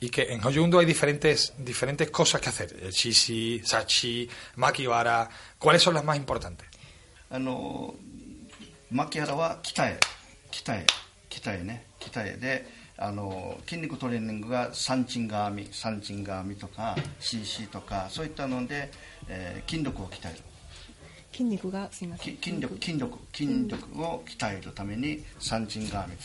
[0.00, 2.74] Y que en Hoyo Hundo hay diferentes, diferentes cosas que hacer.
[2.82, 5.28] El shishi, sachi, makibara.
[5.58, 6.66] ¿Cuáles son las más importantes?
[7.32, 7.94] あの
[8.90, 10.00] 牧原は鍛え
[10.50, 10.86] 鍛え
[11.28, 12.66] 鍛えね鍛えで
[12.98, 18.90] あの筋肉トレーニングがサンチンガーミサンチンガーミとか CC とかそういったので、
[19.28, 20.40] えー筋力を鍛える
[21.30, 26.16] 筋肉がすいませんき筋力筋力筋力を鍛えるためにサンチンガーミ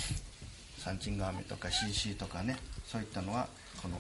[0.80, 2.58] サンチンガーミとか CC とかね
[2.88, 3.48] そういったのは
[3.85, 3.97] この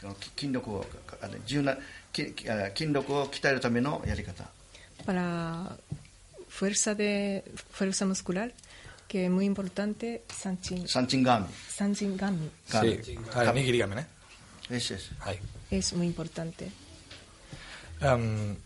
[0.00, 0.86] この筋力を
[1.22, 1.76] あの柔軟
[2.14, 4.44] 筋あ筋力を鍛えるためのやり方
[5.04, 5.76] para
[6.48, 8.52] fuerza de fuerza muscular,
[9.08, 13.02] que es muy importante Sanchin, サンチンガーミ Sanchin Gami Gami.
[13.04, 13.18] Sí.
[13.34, 14.06] A ver, Nigiri Gamen, ¿eh?
[14.70, 15.38] よしよし Ahí.
[15.70, 16.70] es muy importante.
[18.00, 18.56] Em,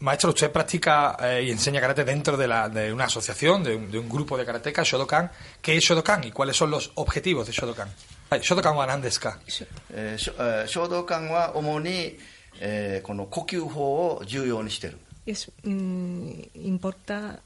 [0.00, 3.90] maestro, usted practica eh, y enseña karate dentro de, la, de una asociación, de un,
[3.90, 5.30] de un grupo de karateka, Shodokan.
[5.62, 7.88] ¿Qué es Shodokan y cuáles son los objetivos de Shodokan?
[8.33, 9.37] Ay, Shodokan wa nan desu ka?
[9.93, 12.17] えーしょえー衝動感は主に、
[12.61, 17.39] えーこの呼吸法を重要にしている Es, mm, importa,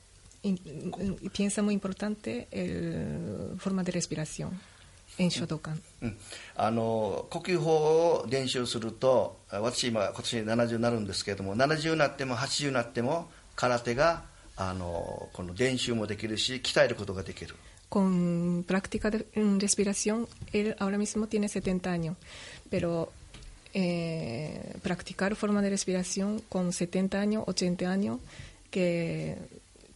[0.44, 4.52] in- mm, piensa muy importante la forma de respiración
[5.18, 5.30] en.
[6.04, 6.18] うん
[6.56, 7.72] あの呼吸法
[8.22, 14.22] を練習するとあ私今今年70になるんですけれども70になっても80になっても空手が
[14.56, 17.56] あのこの練習もできるし鍛えることができる
[17.90, 19.26] Con práctica de
[19.60, 22.18] respiración, él ahora mismo tiene 70 años,
[22.70, 23.12] pero
[23.74, 28.20] eh, practicar forma de respiración con 70 años, 80 años,
[28.72, 29.38] que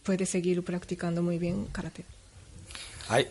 [0.02, 2.04] puede seguir practicando muy bien karate.
[3.08, 3.26] Ay,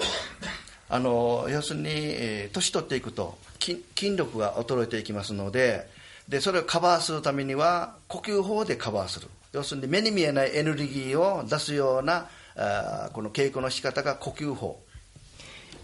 [0.90, 5.88] あの要するに、えー年取っていくと筋筋力が衰えていきますので
[6.28, 14.79] でそれをカバーするためには呼吸法でカバーする要するに目に見えないエネルギーを出すような あーこの稽古の仕方が呼吸法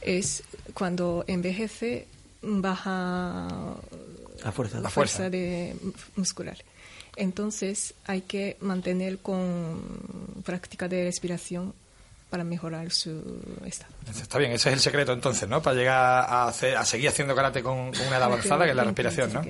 [0.03, 0.43] Es
[0.75, 2.07] cuando envejece,
[2.43, 3.77] baja
[4.45, 4.81] La fuerza.
[4.81, 5.29] La fuerza.
[5.29, 5.77] de
[6.17, 6.57] muscular.
[7.17, 9.83] Entonces hay que mantener con
[10.45, 11.75] práctica de respiración
[12.31, 13.23] para mejorar su
[13.67, 13.93] estado.
[14.11, 15.61] está bien, ese es el secreto entonces, ¿no?
[15.61, 15.99] Para llegar
[16.29, 19.33] a, hacer- a seguir haciendo karate con, con una edad avanzada, que es la respiración,
[19.33, 19.43] ¿no?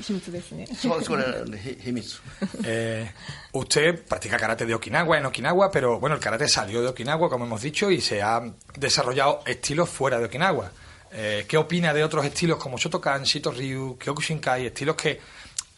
[0.00, 0.66] 秘密ですね。
[0.66, 1.24] そうこ れ
[1.58, 2.20] ひ秘密
[2.64, 3.06] Eh,
[3.52, 7.44] usted practica karate de Okinawa en Okinawa, pero bueno, el karate salió de Okinawa, como
[7.44, 8.42] hemos dicho, y se ha
[8.78, 10.70] desarrollado estilos fuera de Okinawa.
[11.12, 15.20] Eh, ¿Qué opina de otros estilos como Shotokan, Shito Ryu, Kyokushinkai, estilos que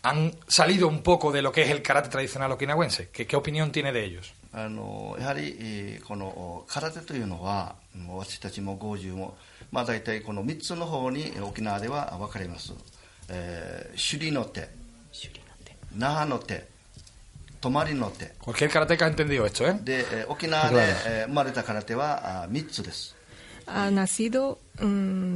[0.03, 3.09] han salido un poco de lo que es el karate tradicional okinawense?
[3.11, 4.35] ¿Qué, qué opinión tiene de ellos?
[4.55, 9.35] あのやはりえーこの空手というのはもう私たちも50も、
[9.71, 12.75] まあ、大体この3つの方に沖縄では分かれます、
[13.30, 14.70] えー、首里の手,
[15.12, 16.68] 首里の手那覇の手
[17.60, 18.26] 泊りの手
[19.84, 20.94] で沖縄で
[21.28, 23.16] 生まれた空手は三つです。
[23.66, 24.60] あ、ナシド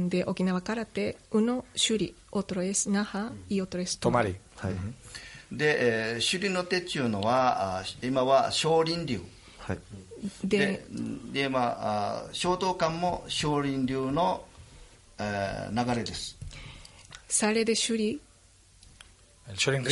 [0.08, 3.84] で沖縄空手、うの首里、オトロ、那覇、イオトロ。
[3.84, 4.36] 泊り。
[4.56, 4.74] はい。
[5.50, 9.20] で、首里の手っていうのは、今は少林流。
[9.58, 9.78] はい。
[10.44, 10.82] で、
[11.32, 14.44] で、まあ、小道館も少林流の
[15.18, 16.38] 流れです。
[17.32, 18.20] sale de Shuri.
[19.48, 19.82] El Shorin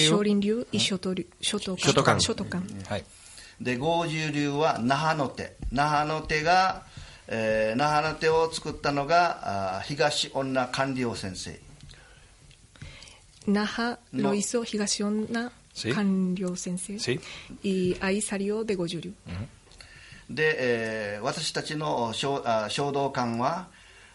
[3.60, 5.56] で五十流は那覇の手。
[5.72, 6.82] 那覇の手が、
[7.28, 11.58] えー、那覇の手を作ったのがあ東女官僚先生。
[13.46, 15.50] 那覇ロイソ東女
[15.94, 17.20] 官僚先生？
[17.62, 19.12] イアイサリオで五十流、
[20.28, 22.12] うん、で、えー、私たちの,
[23.38, 23.68] は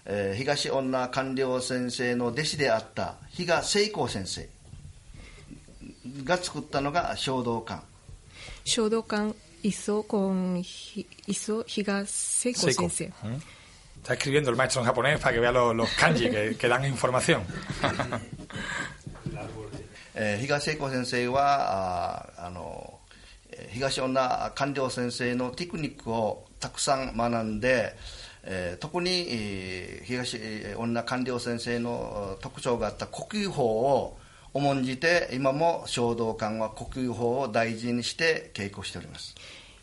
[0.05, 4.47] えー東女官僚先生の弟子であった比嘉聖光先生
[6.23, 7.83] が作ったのが衝動館
[8.65, 9.33] Shodokan
[9.63, 12.89] hizo con Hi- hizo Higaseiko Seiko.
[12.89, 13.11] Sensei.
[13.23, 13.41] ¿Mm?
[14.03, 16.85] Está escribiendo el maestro en japonés para que vea los, los kanji que, que dan
[16.85, 17.41] información.
[20.13, 22.99] えー東聖子先生はああの
[23.51, 27.93] えー東女官僚先生のテクニックをたくさん学んで、
[28.45, 30.39] えー、特に、えー、東
[30.77, 34.17] 女官僚先生の特徴があった呼吸法を
[34.53, 39.35] 重んじて今も衝動館は呼吸法を大事にして稽古しております。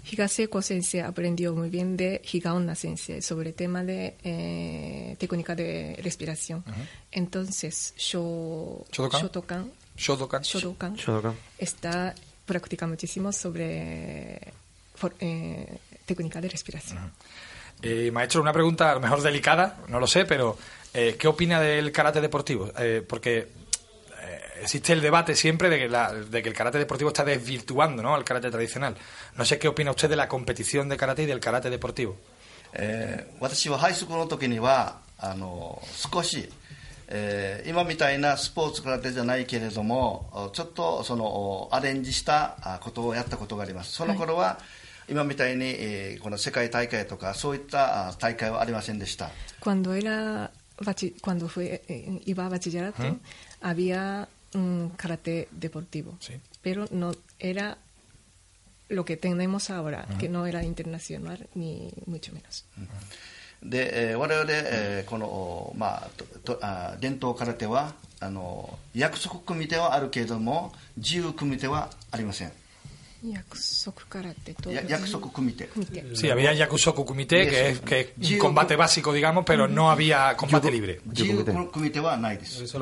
[0.05, 6.65] 東聖子先生アプレンディオ無限で東女先生ソブレテマで、えー、テクニカルレスピラション、
[7.13, 12.15] エントンセス衝動館衝動館衝動館衝動館衝動館スター
[12.47, 14.53] プラクティカムチシモソブレ
[14.97, 17.13] フォ、えー、テクニカでレスピラション、
[17.83, 20.57] Eh, maestro, una pregunta a lo mejor delicada, no lo sé, pero
[20.95, 22.70] eh, ¿qué opina del karate deportivo?
[22.78, 27.09] Eh, porque eh, existe el debate siempre de que, la, de que el karate deportivo
[27.09, 28.14] está desvirtuando ¿no?
[28.14, 28.97] al karate tradicional.
[29.37, 32.16] No sé qué opina usted de la competición de karate y del karate deportivo.
[32.72, 33.26] Eh,
[37.14, 49.30] えー、今みたいなスポーツ空手じゃないけれどもちょっとそのアレンジしたことをやったことがありますその頃は、はい今みたいに、えーこの世界大会とかそういったあ大会はありませんでした
[49.61, 50.50] Cuando era
[51.22, 53.03] cuando fue eh, iba a bachillerato
[53.61, 56.32] había un karate deportivo, Sí.
[56.62, 57.76] pero no era
[58.88, 62.64] lo que tenemos ahora, que no era internacional ni mucho menos.
[63.62, 66.24] で、えー我々、えーこの、おまあ、と
[66.57, 72.53] とあ伝統空手はあの約束組手はあるけれども自由組手はありません
[73.25, 75.66] 約束からってと約束組手。
[75.66, 76.27] 手。
[76.57, 78.12] 約束組手、que es que es
[81.66, 82.66] 組手はないです。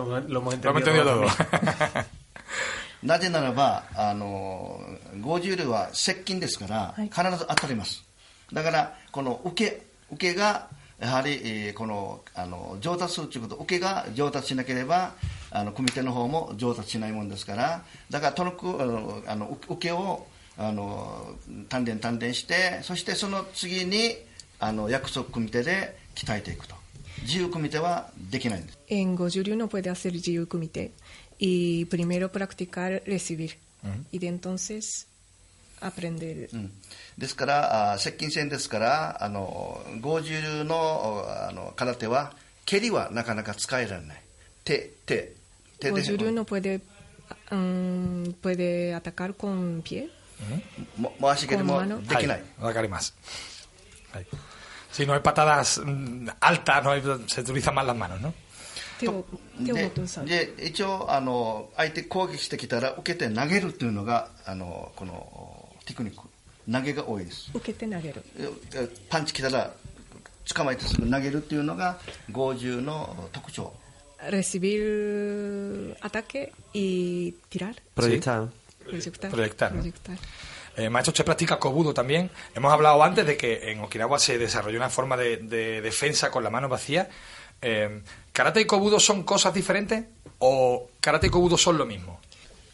[3.18, 4.80] ぜならば、あの、
[5.20, 8.04] 五十両は接近ですから、必ず当たります。
[8.52, 9.82] だから、この受け、
[10.12, 10.68] 受けが、
[10.98, 15.14] やはり、この、あの、上達するということ、受けが上達しなければ、
[15.50, 20.26] あの、組手の方も上達しないもんですから、だから、とのく、あの、受けを、
[20.56, 21.34] あの、
[21.68, 24.16] 鍛錬鍛錬して、そしてその次に、
[24.58, 26.74] あの、約束組手で鍛えていくと。
[27.22, 28.78] 自由組手はできないんです。
[28.88, 30.92] En Goju-ryu no puede hacer Jiu Kumite
[31.40, 33.56] y primero practicar recibir
[34.12, 35.06] y de entonces
[35.80, 36.48] aprender.
[36.52, 36.72] うん
[37.18, 42.32] ですから、あ接近戦ですから、あの50のおあの空手は、
[42.64, 44.22] 蹴りはなかなか使えられない。
[44.64, 45.34] 手、手、
[45.80, 46.80] te o Yuriu no puede,
[47.50, 50.10] um, puede atacar con pie.
[50.96, 53.14] もう足蹴りもできない、はい、分かります、
[54.10, 54.26] はい、
[54.90, 55.82] si no hay patadas
[56.40, 58.32] altas no hay se utilizan mal las manos no?
[59.00, 59.08] で,
[60.26, 66.28] で一応あの相手攻撃してきたら受けて投げるというのがあのこのテクニック
[66.70, 68.22] 投げが多いです受けて投げる
[69.08, 69.72] パンチ来たら
[70.54, 71.98] 捕まえてすぐ投げるというのが
[72.30, 73.72] 50の特徴
[74.29, 77.75] Recibir ataque y tirar.
[77.93, 78.49] Proyectar.
[78.83, 79.31] Proyectar.
[79.31, 79.79] Proyectar, ¿no?
[79.79, 80.17] Proyectar.
[80.77, 82.29] Eh, maestro, usted practica Kobudo también.
[82.53, 86.43] Hemos hablado antes de que en Okinawa se desarrolló una forma de, de defensa con
[86.43, 87.09] la mano vacía.
[87.61, 88.01] Eh,
[88.33, 90.05] ¿Karate y Kobudo son cosas diferentes
[90.39, 92.19] o Karate y Kobudo son lo mismo?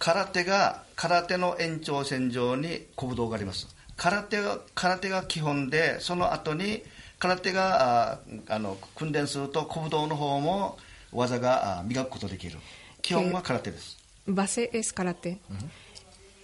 [0.02, 6.82] 空手が空手の延長線上に古武道があります空手が空手が基本でその後に
[7.20, 10.80] 空手がああの訓練すると古武道の方も
[11.12, 12.58] 技があ磨くことできる
[13.02, 13.98] 基本は空手です
[14.28, 15.40] Base es karate.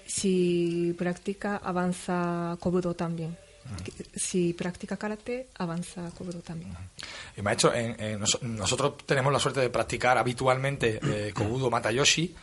[0.07, 3.37] Si practica, avanza kobudo también.
[4.15, 6.73] Si practica karate, avanza kobudo también.
[7.37, 12.33] Y maestro, en- en nos- nosotros tenemos la suerte de practicar habitualmente eh, Kobudo Matayoshi.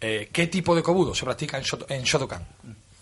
[0.00, 2.42] Eh, ¿Qué tipo de Kobudo se practica en, Shoto- en Shotokan?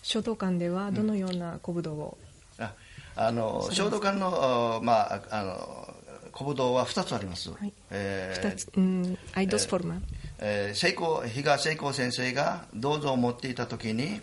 [0.03, 2.17] 書道館ではどのような古武道を、
[2.59, 2.73] あ
[3.17, 5.93] あの衝動館のあまああの
[6.32, 7.72] 古武道は2つあります、はい。
[7.90, 10.00] えー二つ、うん、hay dos formas.
[10.38, 14.20] えー、聖光比嘉聖光先生が銅像を持っていた時に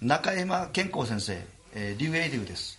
[0.00, 1.38] 中山健康先生、
[1.74, 2.78] えー、竜英竜です。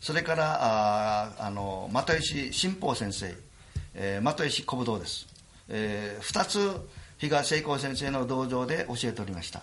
[0.00, 3.34] それからあーあの又吉新宝先生、
[3.94, 5.28] えー、又吉小武道です、
[5.68, 6.88] えー、2つ
[7.18, 9.62] 比嘉聖光先生の道場で教えておりました。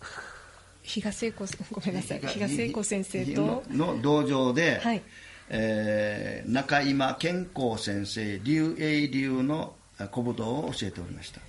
[0.82, 2.20] 比嘉聖子ごめんなさい。
[2.20, 5.02] 比嘉聖子先生とのの道場で、はい
[5.48, 11.40] えー中今健康先生竜英竜のあ小武道を教えておりました。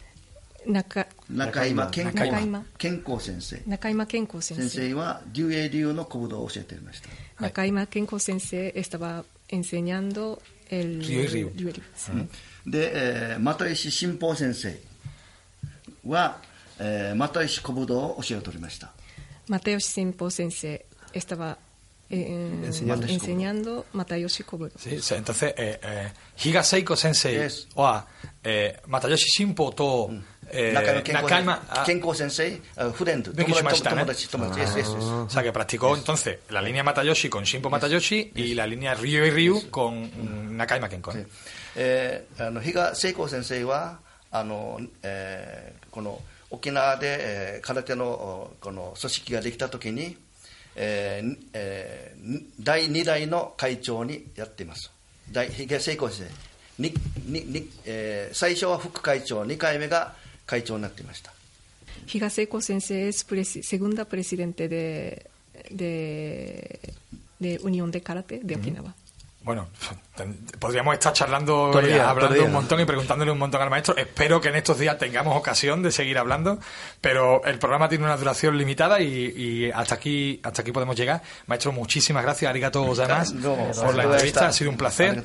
[0.66, 2.18] 中中今健康。
[2.18, 3.62] 中今健康先生。
[3.70, 7.10] 中山健康先先生生は竜英流の古武道を教えていました。
[7.40, 11.54] 中山健康先生 estaba enseñando el Ryu-Ryu.
[11.56, 12.28] Ryu-Ryu, sí.
[12.70, 14.78] で、えー、又石新宝先生
[16.06, 16.38] は、
[16.80, 18.92] えー、又石古武道を教えておりました。
[19.50, 20.82] Mateoshi Senpo sensei
[21.14, 21.58] estaba
[22.10, 24.72] eh, enseñando, ma enseñando Matayoshi Koburo.
[24.78, 26.12] Sí, sí, entonces, eh, eh,
[26.44, 27.68] Higa Seiko Sensei yes.
[27.76, 28.04] o
[28.44, 30.10] eh, Matayoshi Shinpo to
[30.50, 30.74] eh,
[31.86, 32.88] Kanko-sensei, ah.
[32.88, 32.94] uh,
[35.26, 36.00] O sea, que practicó yes.
[36.00, 38.46] entonces la línea Matayoshi con Shinpo Matayoshi yes.
[38.46, 41.12] y la línea Ryu y Ryu con Nakaima Kenko.
[41.12, 41.20] Sí.
[41.76, 42.28] Eh,
[42.64, 44.00] Higa Seiko Sensei wa,
[44.32, 50.18] あの、えー、この沖縄で、えー、空手のこの組織ができたときに、
[50.78, 54.92] えーえー、第2代の会長にやっています、
[55.34, 56.28] 比嘉聖子先
[57.84, 60.14] 生、最初は副会長、2回目が
[60.46, 61.34] 会長になっていました。
[62.06, 65.30] 比嘉聖子先生、スプレスセグンダプレシデンテで、
[65.72, 66.94] で、
[67.42, 68.94] でウニオンデカラテで沖縄。
[69.48, 69.68] うん。
[70.60, 73.96] Podríamos estar charlando, hablando un montón y preguntándole un montón al maestro.
[73.96, 76.60] Espero que en estos días tengamos ocasión de seguir hablando,
[77.02, 81.22] pero el programa tiene una duración limitada y, y hasta aquí hasta aquí podemos llegar.
[81.46, 83.34] Maestro, muchísimas gracias, arigato además
[83.82, 85.16] por la entrevista, ha sido un placer.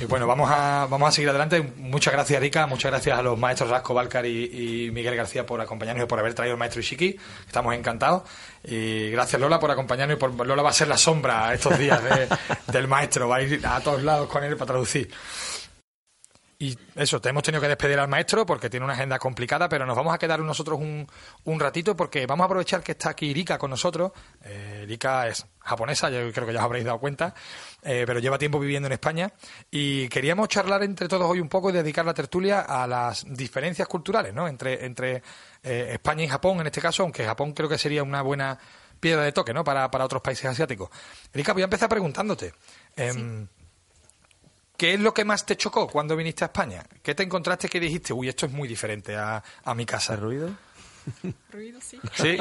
[0.00, 1.62] Y bueno, vamos a, vamos a seguir adelante.
[1.76, 5.60] Muchas gracias, Rica, muchas gracias a los maestros Rasco Balcar y, y Miguel García por
[5.60, 7.16] acompañarnos y por haber traído al maestro Ishiki.
[7.46, 8.22] Estamos encantados.
[8.64, 12.02] Y gracias, Lola, por acompañarnos y por, Lola va a ser la sombra estos días
[12.02, 12.28] de,
[12.66, 13.28] de del maestro.
[13.28, 15.08] Va a ir a todos lados con él para traducir.
[16.62, 19.84] Y eso, te hemos tenido que despedir al maestro porque tiene una agenda complicada, pero
[19.84, 21.08] nos vamos a quedar nosotros un,
[21.42, 24.12] un ratito porque vamos a aprovechar que está aquí Erika con nosotros.
[24.44, 27.34] Eh, Erika es japonesa, yo creo que ya os habréis dado cuenta,
[27.82, 29.32] eh, pero lleva tiempo viviendo en España
[29.72, 33.88] y queríamos charlar entre todos hoy un poco y dedicar la tertulia a las diferencias
[33.88, 34.46] culturales ¿no?
[34.46, 35.20] entre, entre
[35.64, 38.56] eh, España y Japón en este caso, aunque Japón creo que sería una buena
[39.02, 39.64] piedra de toque ¿no?
[39.64, 40.88] para, para otros países asiáticos.
[41.34, 42.54] Erika, voy a empezar preguntándote.
[42.96, 43.48] em,
[44.76, 46.84] ¿Qué es lo que más te chocó cuando viniste a España?
[47.02, 50.14] ¿Qué te encontraste que dijiste, uy, esto es muy diferente a, a mi casa?
[50.16, 50.50] ruido?
[51.50, 51.98] Ruido, sí.
[52.14, 52.36] Sí,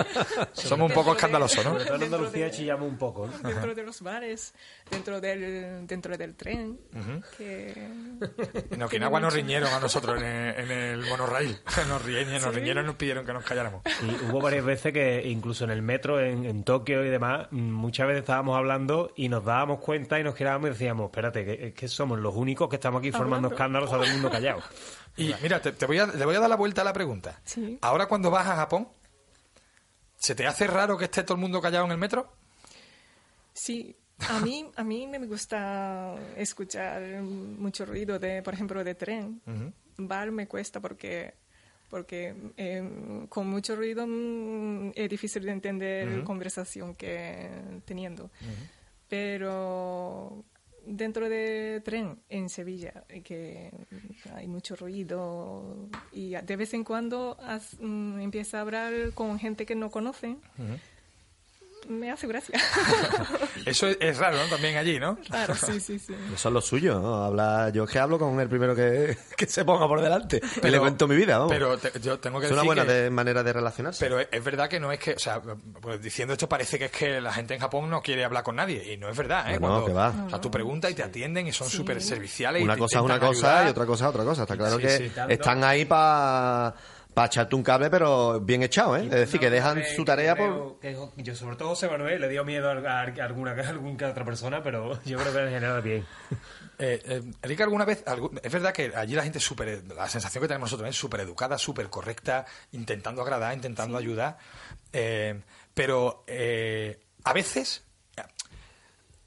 [0.54, 1.80] somos un poco escandalosos, ¿no?
[1.80, 3.28] En Andalucía de- chillamos un poco.
[3.28, 3.50] ¿no?
[3.50, 4.54] Dentro de los bares,
[4.90, 6.80] dentro del, dentro del tren.
[7.38, 7.72] que
[8.70, 11.02] En Okinawa nos riñeron a nosotros en el, en el.
[11.88, 13.82] Nos riñeron, nos riñeron y nos pidieron que nos calláramos.
[14.04, 18.08] Y hubo varias veces que incluso en el metro, en, en Tokio y demás, muchas
[18.08, 21.74] veces estábamos hablando y nos dábamos cuenta y nos quedábamos y decíamos, espérate, que, es
[21.74, 23.56] que somos los únicos que estamos aquí formando Hablando.
[23.56, 24.62] escándalos a todo el mundo callado.
[25.18, 27.40] Y mira, te, te voy a, te voy a dar la vuelta a la pregunta.
[27.44, 27.78] Sí.
[27.82, 28.88] Ahora cuando vas a Japón,
[30.18, 32.32] ¿se te hace raro que esté todo el mundo callado en el metro?
[33.54, 33.96] Sí,
[34.30, 39.42] a mí, a mí me gusta escuchar mucho ruido, de, por ejemplo, de tren.
[39.98, 41.34] Bar me cuesta porque,
[41.90, 47.50] porque eh, con mucho ruido mm, es difícil de entender la conversación que
[47.86, 48.30] teniendo.
[49.08, 50.44] Pero
[50.86, 53.72] dentro de tren en Sevilla, eh, que
[54.34, 59.66] hay mucho ruido y de vez en cuando haz- mm, empieza a hablar con gente
[59.66, 60.38] que no conoce.
[61.92, 62.60] Me hace gracia.
[63.66, 64.44] Eso es, es raro, ¿no?
[64.50, 65.18] También allí, ¿no?
[65.18, 66.16] Claro, sí, sí, sí.
[66.34, 67.24] Eso es lo suyo, ¿no?
[67.26, 70.38] Habla, yo es que hablo con el primero que, que se ponga por delante.
[70.38, 71.52] y le Pero- cuento mi vida, vamos.
[71.54, 74.04] Pero te- yo tengo que es una decir buena que- de- manera de relacionarse.
[74.04, 75.42] Pero es es verdad que no es que, o sea,
[75.82, 78.56] pues diciendo esto parece que es que la gente en Japón no quiere hablar con
[78.56, 79.54] nadie y no es verdad, ¿eh?
[79.56, 80.14] No, Cuando- que va.
[80.26, 81.78] O sea, tú preguntas y te atienden y son Sí.
[81.78, 82.62] súper serviciales.
[82.62, 83.68] y una cosa es una cosa ayudar.
[83.68, 84.42] y otra cosa es otra cosa.
[84.44, 85.12] Está claro Sí, que sí.
[85.30, 86.74] están ahí para
[87.16, 89.04] echarte un cable, pero bien echado, ¿eh?
[89.06, 90.80] Es decir, que dejan su tarea por...
[90.80, 93.98] Que yo, sobre todo José Manuel, le dio miedo a, a- a alguna, a alguna
[93.98, 96.06] que otra persona, pero yo creo que en general bien.
[96.84, 98.04] Eh, eh, Erika, alguna vez,
[98.42, 101.20] es verdad que allí la gente es súper, la sensación que tenemos nosotros es súper
[101.20, 104.40] educada, súper correcta, intentando agradar, intentando ayudar,
[104.92, 105.40] eh,
[105.76, 107.84] pero eh, a veces,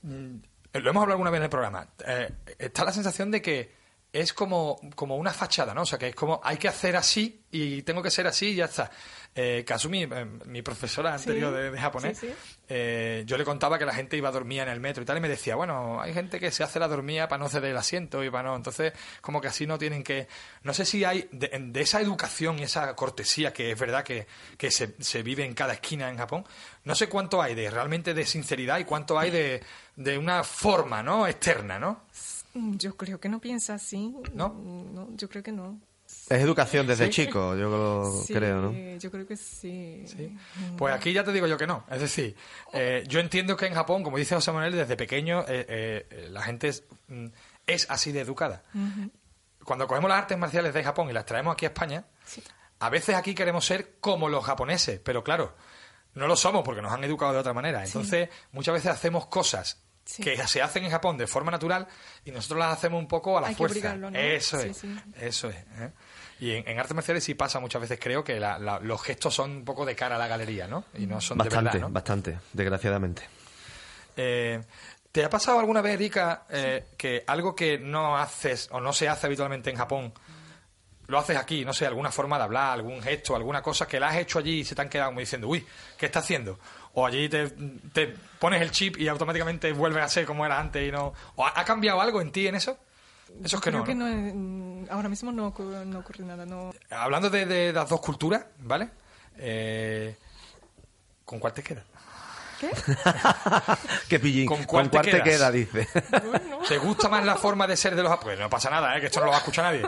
[0.02, 0.36] mm,
[0.72, 2.28] lo hemos hablado alguna vez en el programa, eh,
[2.58, 3.72] está la sensación de que
[4.14, 5.82] es como, como una fachada, ¿no?
[5.82, 8.54] O sea, que es como hay que hacer así y tengo que ser así y
[8.54, 8.88] ya está.
[9.36, 12.34] Eh, Kazumi, eh, mi profesora Sí, anterior de, de japonés, sí, sí.
[12.68, 15.16] eh, yo le contaba que la gente iba a dormir en el metro y tal,
[15.18, 17.76] y me decía, bueno, hay gente que se hace la dormida para no ceder el
[17.76, 18.54] asiento y para no.
[18.54, 20.28] Entonces, como que así no tienen que.
[20.62, 24.28] No sé si hay de, de esa educación y esa cortesía que es verdad que,
[24.56, 26.44] que se, se vive en cada esquina en Japón,
[26.84, 29.64] no sé cuánto hay de realmente de sinceridad y cuánto hay de,
[29.96, 31.26] de una forma, ¿no?
[31.26, 32.04] Externa, ¿no?
[32.54, 34.14] Mm, Yo creo que no piensa así.
[34.32, 34.48] ¿No?
[34.54, 35.80] No, yo creo que no.
[36.06, 38.98] Es educación desde chico, yo lo Sí, creo, ¿no?
[38.98, 40.04] Yo creo que sí.
[40.06, 40.36] Sí.
[40.76, 41.84] Pues aquí ya te digo yo que no.
[41.90, 42.36] Es decir,
[42.74, 45.66] eh, yo entiendo que en Japón, como dice José Manuel, desde pequeño eh,
[46.08, 47.26] eh, la gente es, mm,
[47.66, 48.62] es así de educada.
[49.64, 52.04] Cuando cogemos las artes marciales de Japón y las traemos aquí a España,
[52.80, 55.56] a veces aquí queremos ser como los japoneses, pero claro,
[56.14, 57.82] no lo somos porque nos han educado de otra manera.
[57.82, 60.22] Entonces, muchas veces hacemos cosas Sí.
[60.22, 61.86] que se hacen en Japón de forma natural
[62.24, 63.96] y nosotros las hacemos un poco a la Hay fuerza.
[64.14, 64.96] Eso Sí, es, sí.
[65.18, 65.56] eso es.
[65.56, 65.90] ¿eh?
[66.40, 69.34] Y en, en artes marciales sí pasa muchas veces, creo que la- la- los gestos
[69.34, 70.84] son un poco de cara a la galería, ¿no?
[70.98, 71.90] Y no son Bastante, de verdad, ¿no?
[71.92, 73.22] bastante, desgraciadamente.
[74.16, 74.62] Eh,
[75.10, 79.08] ¿Te ha pasado alguna vez, Erika, eh, que algo que no haces o no se
[79.08, 80.12] hace habitualmente en Japón,
[81.06, 81.64] lo haces aquí?
[81.64, 84.60] No sé, alguna forma de hablar, algún gesto, alguna cosa que la has hecho allí
[84.60, 85.64] y se te han quedado como diciendo, uy,
[85.96, 86.58] ¿qué está haciendo?
[86.94, 87.48] O allí te,
[87.92, 91.12] te pones el chip y automáticamente vuelves a ser como era antes y no...
[91.36, 92.78] ¿O ha, ha cambiado algo en ti en eso?
[93.42, 94.06] Eso es que creo no, que ¿no?
[94.08, 96.46] no, mm, ahora mismo no, ocurre- no ocurre nada.
[96.46, 96.72] No.
[96.90, 98.90] Hablando de, de las dos culturas, ¿vale?
[99.38, 100.14] Eh,
[101.24, 101.84] ¿Con cuál te quedas?
[104.08, 104.46] Qué pillín.
[104.46, 105.28] ¿Con ¿Con cuál cuál, te te, quedas?
[105.38, 105.50] queda?
[105.50, 105.88] Dice.
[106.24, 108.40] Bueno, ¿Te gusta más la forma de ser de los japoneses?
[108.40, 109.00] No pasa nada, ¿eh?
[109.00, 109.82] que esto no lo va a escuchar nadie.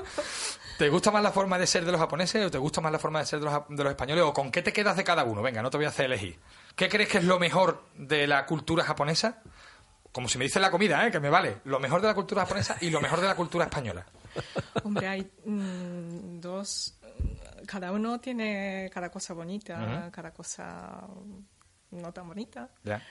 [0.79, 2.99] ¿Te gusta más la forma de ser de los japoneses o te gusta más la
[2.99, 4.25] forma de ser de los, de los españoles?
[4.25, 5.41] ¿O con qué te quedas de cada uno?
[5.43, 6.39] Venga, no te voy a hacer elegir.
[6.75, 9.43] ¿Qué crees que es lo mejor de la cultura japonesa?
[10.13, 11.11] Como si me dices la comida, ¿eh?
[11.11, 11.59] que me vale.
[11.65, 14.05] Lo mejor de la cultura japonesa y lo mejor de la cultura española.
[14.85, 16.99] Hombre, hay mm, dos.
[17.67, 21.07] Cada uno tiene cada cosa bonita, cada cosa
[21.91, 22.69] no tan bonita.
[22.85, 23.03] Ya.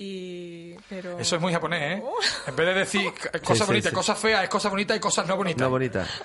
[0.00, 1.18] Y, pero...
[1.18, 2.02] Eso es muy japonés, ¿eh?
[2.46, 3.12] En vez de decir
[3.44, 3.94] cosas sí, bonitas, sí.
[3.96, 5.60] cosas feas, es cosas bonitas y cosas no bonitas.
[5.60, 6.06] No bonita.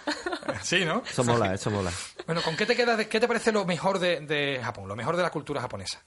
[0.62, 1.02] Sí, ¿no?
[1.10, 1.92] Eso mola, eso mola.
[2.26, 2.98] Bueno, ¿con qué te quedas?
[2.98, 4.88] de- ¿Qué te parece lo mejor de, de Japón?
[4.88, 6.02] Lo mejor de la cultura japonesa.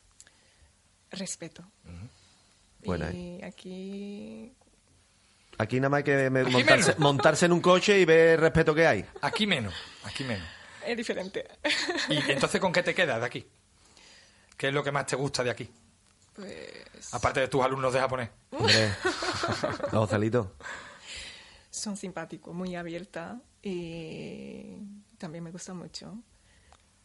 [1.10, 1.62] Respeto.
[2.84, 4.52] Buena, y aquí
[5.58, 8.38] Aquí nada más hay que me- Aquí montarse, montarse en un coche y ver el
[8.40, 9.04] respeto que hay.
[9.22, 10.46] Aquí menos, aquí menos.
[10.86, 11.46] es diferente.
[12.08, 13.46] ¿Y entonces con qué te quedas de aquí?
[14.56, 15.68] ¿Qué es lo que más te gusta de aquí?
[16.36, 18.30] Pues Aparte de tus alumnos de japonés.
[18.52, 18.94] Hombre,
[19.92, 20.48] los ocelitos.
[21.70, 24.76] son simpáticos, muy abierta y
[25.18, 26.14] también me gusta mucho.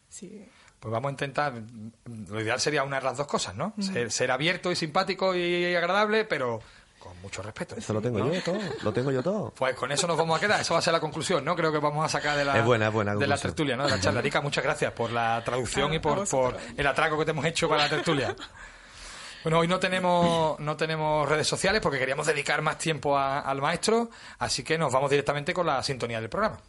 [0.08, 0.48] Sí.
[0.78, 1.54] Pues vamos a intentar,
[2.28, 3.72] lo ideal sería una de las dos cosas, ¿no?
[3.80, 6.60] Ser, ser abierto y simpático y agradable, pero
[6.98, 7.76] con mucho respeto.
[7.76, 8.32] Eso lo tengo ¿no?
[8.32, 9.52] yo todo, lo tengo yo todo.
[9.56, 11.54] Pues con eso nos vamos a quedar, eso va a ser la conclusión, ¿no?
[11.56, 13.84] Creo que vamos a sacar de la, Es buena, es buena de la tertulia, ¿no?
[13.84, 14.20] De la charla.
[14.20, 16.26] Erika, muchas gracias por la traducción A- y por,
[16.76, 18.34] el atraco que te hemos hecho para la tertulia.
[19.42, 24.10] Bueno, hoy no tenemos, no tenemos redes sociales porque queríamos dedicar más tiempo al maestro,
[24.38, 26.60] así que nos vamos directamente con la sintonía del programa.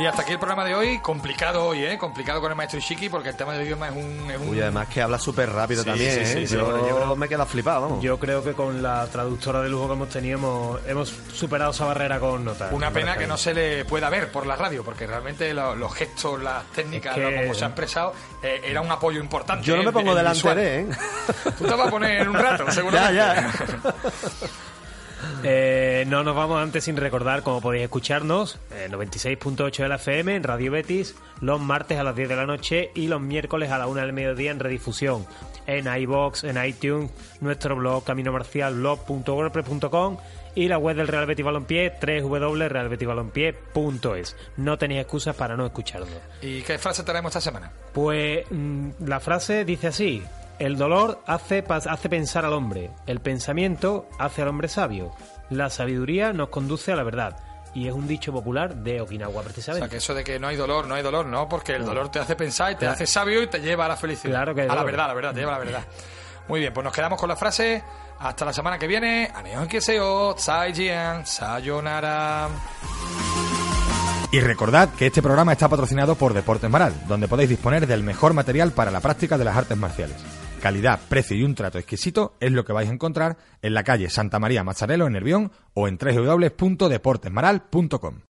[0.00, 1.98] Y hasta aquí el programa de hoy, complicado hoy, ¿eh?
[1.98, 4.30] Complicado con el maestro Ishiki porque el tema del idioma es un...
[4.30, 4.48] Es un...
[4.48, 6.26] Uy, además que habla súper rápido Sí, también, sí, ¿eh?
[6.26, 8.02] sí, sí, yo, bueno, yo me queda flipado, vamos.
[8.02, 11.84] Yo creo que con la traductora de lujo que hemos tenido hemos, hemos superado esa
[11.84, 12.72] barrera con notas.
[12.72, 15.92] Una pena que no se le pueda ver por la radio, porque realmente lo- los
[15.94, 19.64] gestos, las técnicas, Es que- lo como se ha expresado, eh, era un apoyo importante.
[19.66, 20.56] Yo no eh, me pongo el delante visual.
[20.56, 20.86] de, ¿eh?
[21.58, 23.14] Tú te vas a poner en un rato, seguramente.
[23.20, 23.94] Ya, ya.
[25.42, 30.36] Eh, no nos vamos antes sin recordar cómo podéis escucharnos en 96.8 de la FM
[30.36, 33.78] en Radio Betis los martes a las 10 de la noche y los miércoles a
[33.78, 35.26] la 1 del mediodía en redifusión
[35.66, 37.10] en iBox, en iTunes,
[37.40, 40.16] nuestro blog caminomarcialblog.wordpress.com
[40.54, 44.36] y la web del Real Betis Balompié www.realbetisbalompié.es.
[44.56, 46.08] No tenéis excusas para no escucharnos.
[46.42, 47.72] ¿Y qué frase traemos esta semana?
[47.92, 50.22] Pues mm, la frase dice así:
[50.60, 55.10] El dolor hace, hace pensar al hombre, el pensamiento hace al hombre sabio,
[55.48, 57.38] la sabiduría nos conduce a la verdad.
[57.72, 59.88] Y es un dicho popular de Okinawa, O sea, precisamente.
[59.88, 62.18] que eso de que no hay dolor, no hay dolor, no, porque el dolor te
[62.18, 64.34] hace pensar y te hace sabio y te lleva a la felicidad.
[64.34, 65.84] Claro que A la verdad, la verdad, te lleva a la verdad.
[66.46, 67.82] Muy bien, pues nos quedamos con la frase.
[68.18, 69.30] Hasta la semana que viene.
[69.34, 72.48] Aneon Keseo, Tsaijian, Sayonara.
[74.32, 78.34] Y recordad que este programa está patrocinado por Deportes Maral, donde podéis disponer del mejor
[78.34, 80.16] material para la práctica de las artes marciales.
[80.60, 84.08] Calidad, precio y un trato exquisito es lo que vais a encontrar en la calle
[84.10, 88.20] Santa María Mazzarello en Nervión o en www.deportesmaral.com.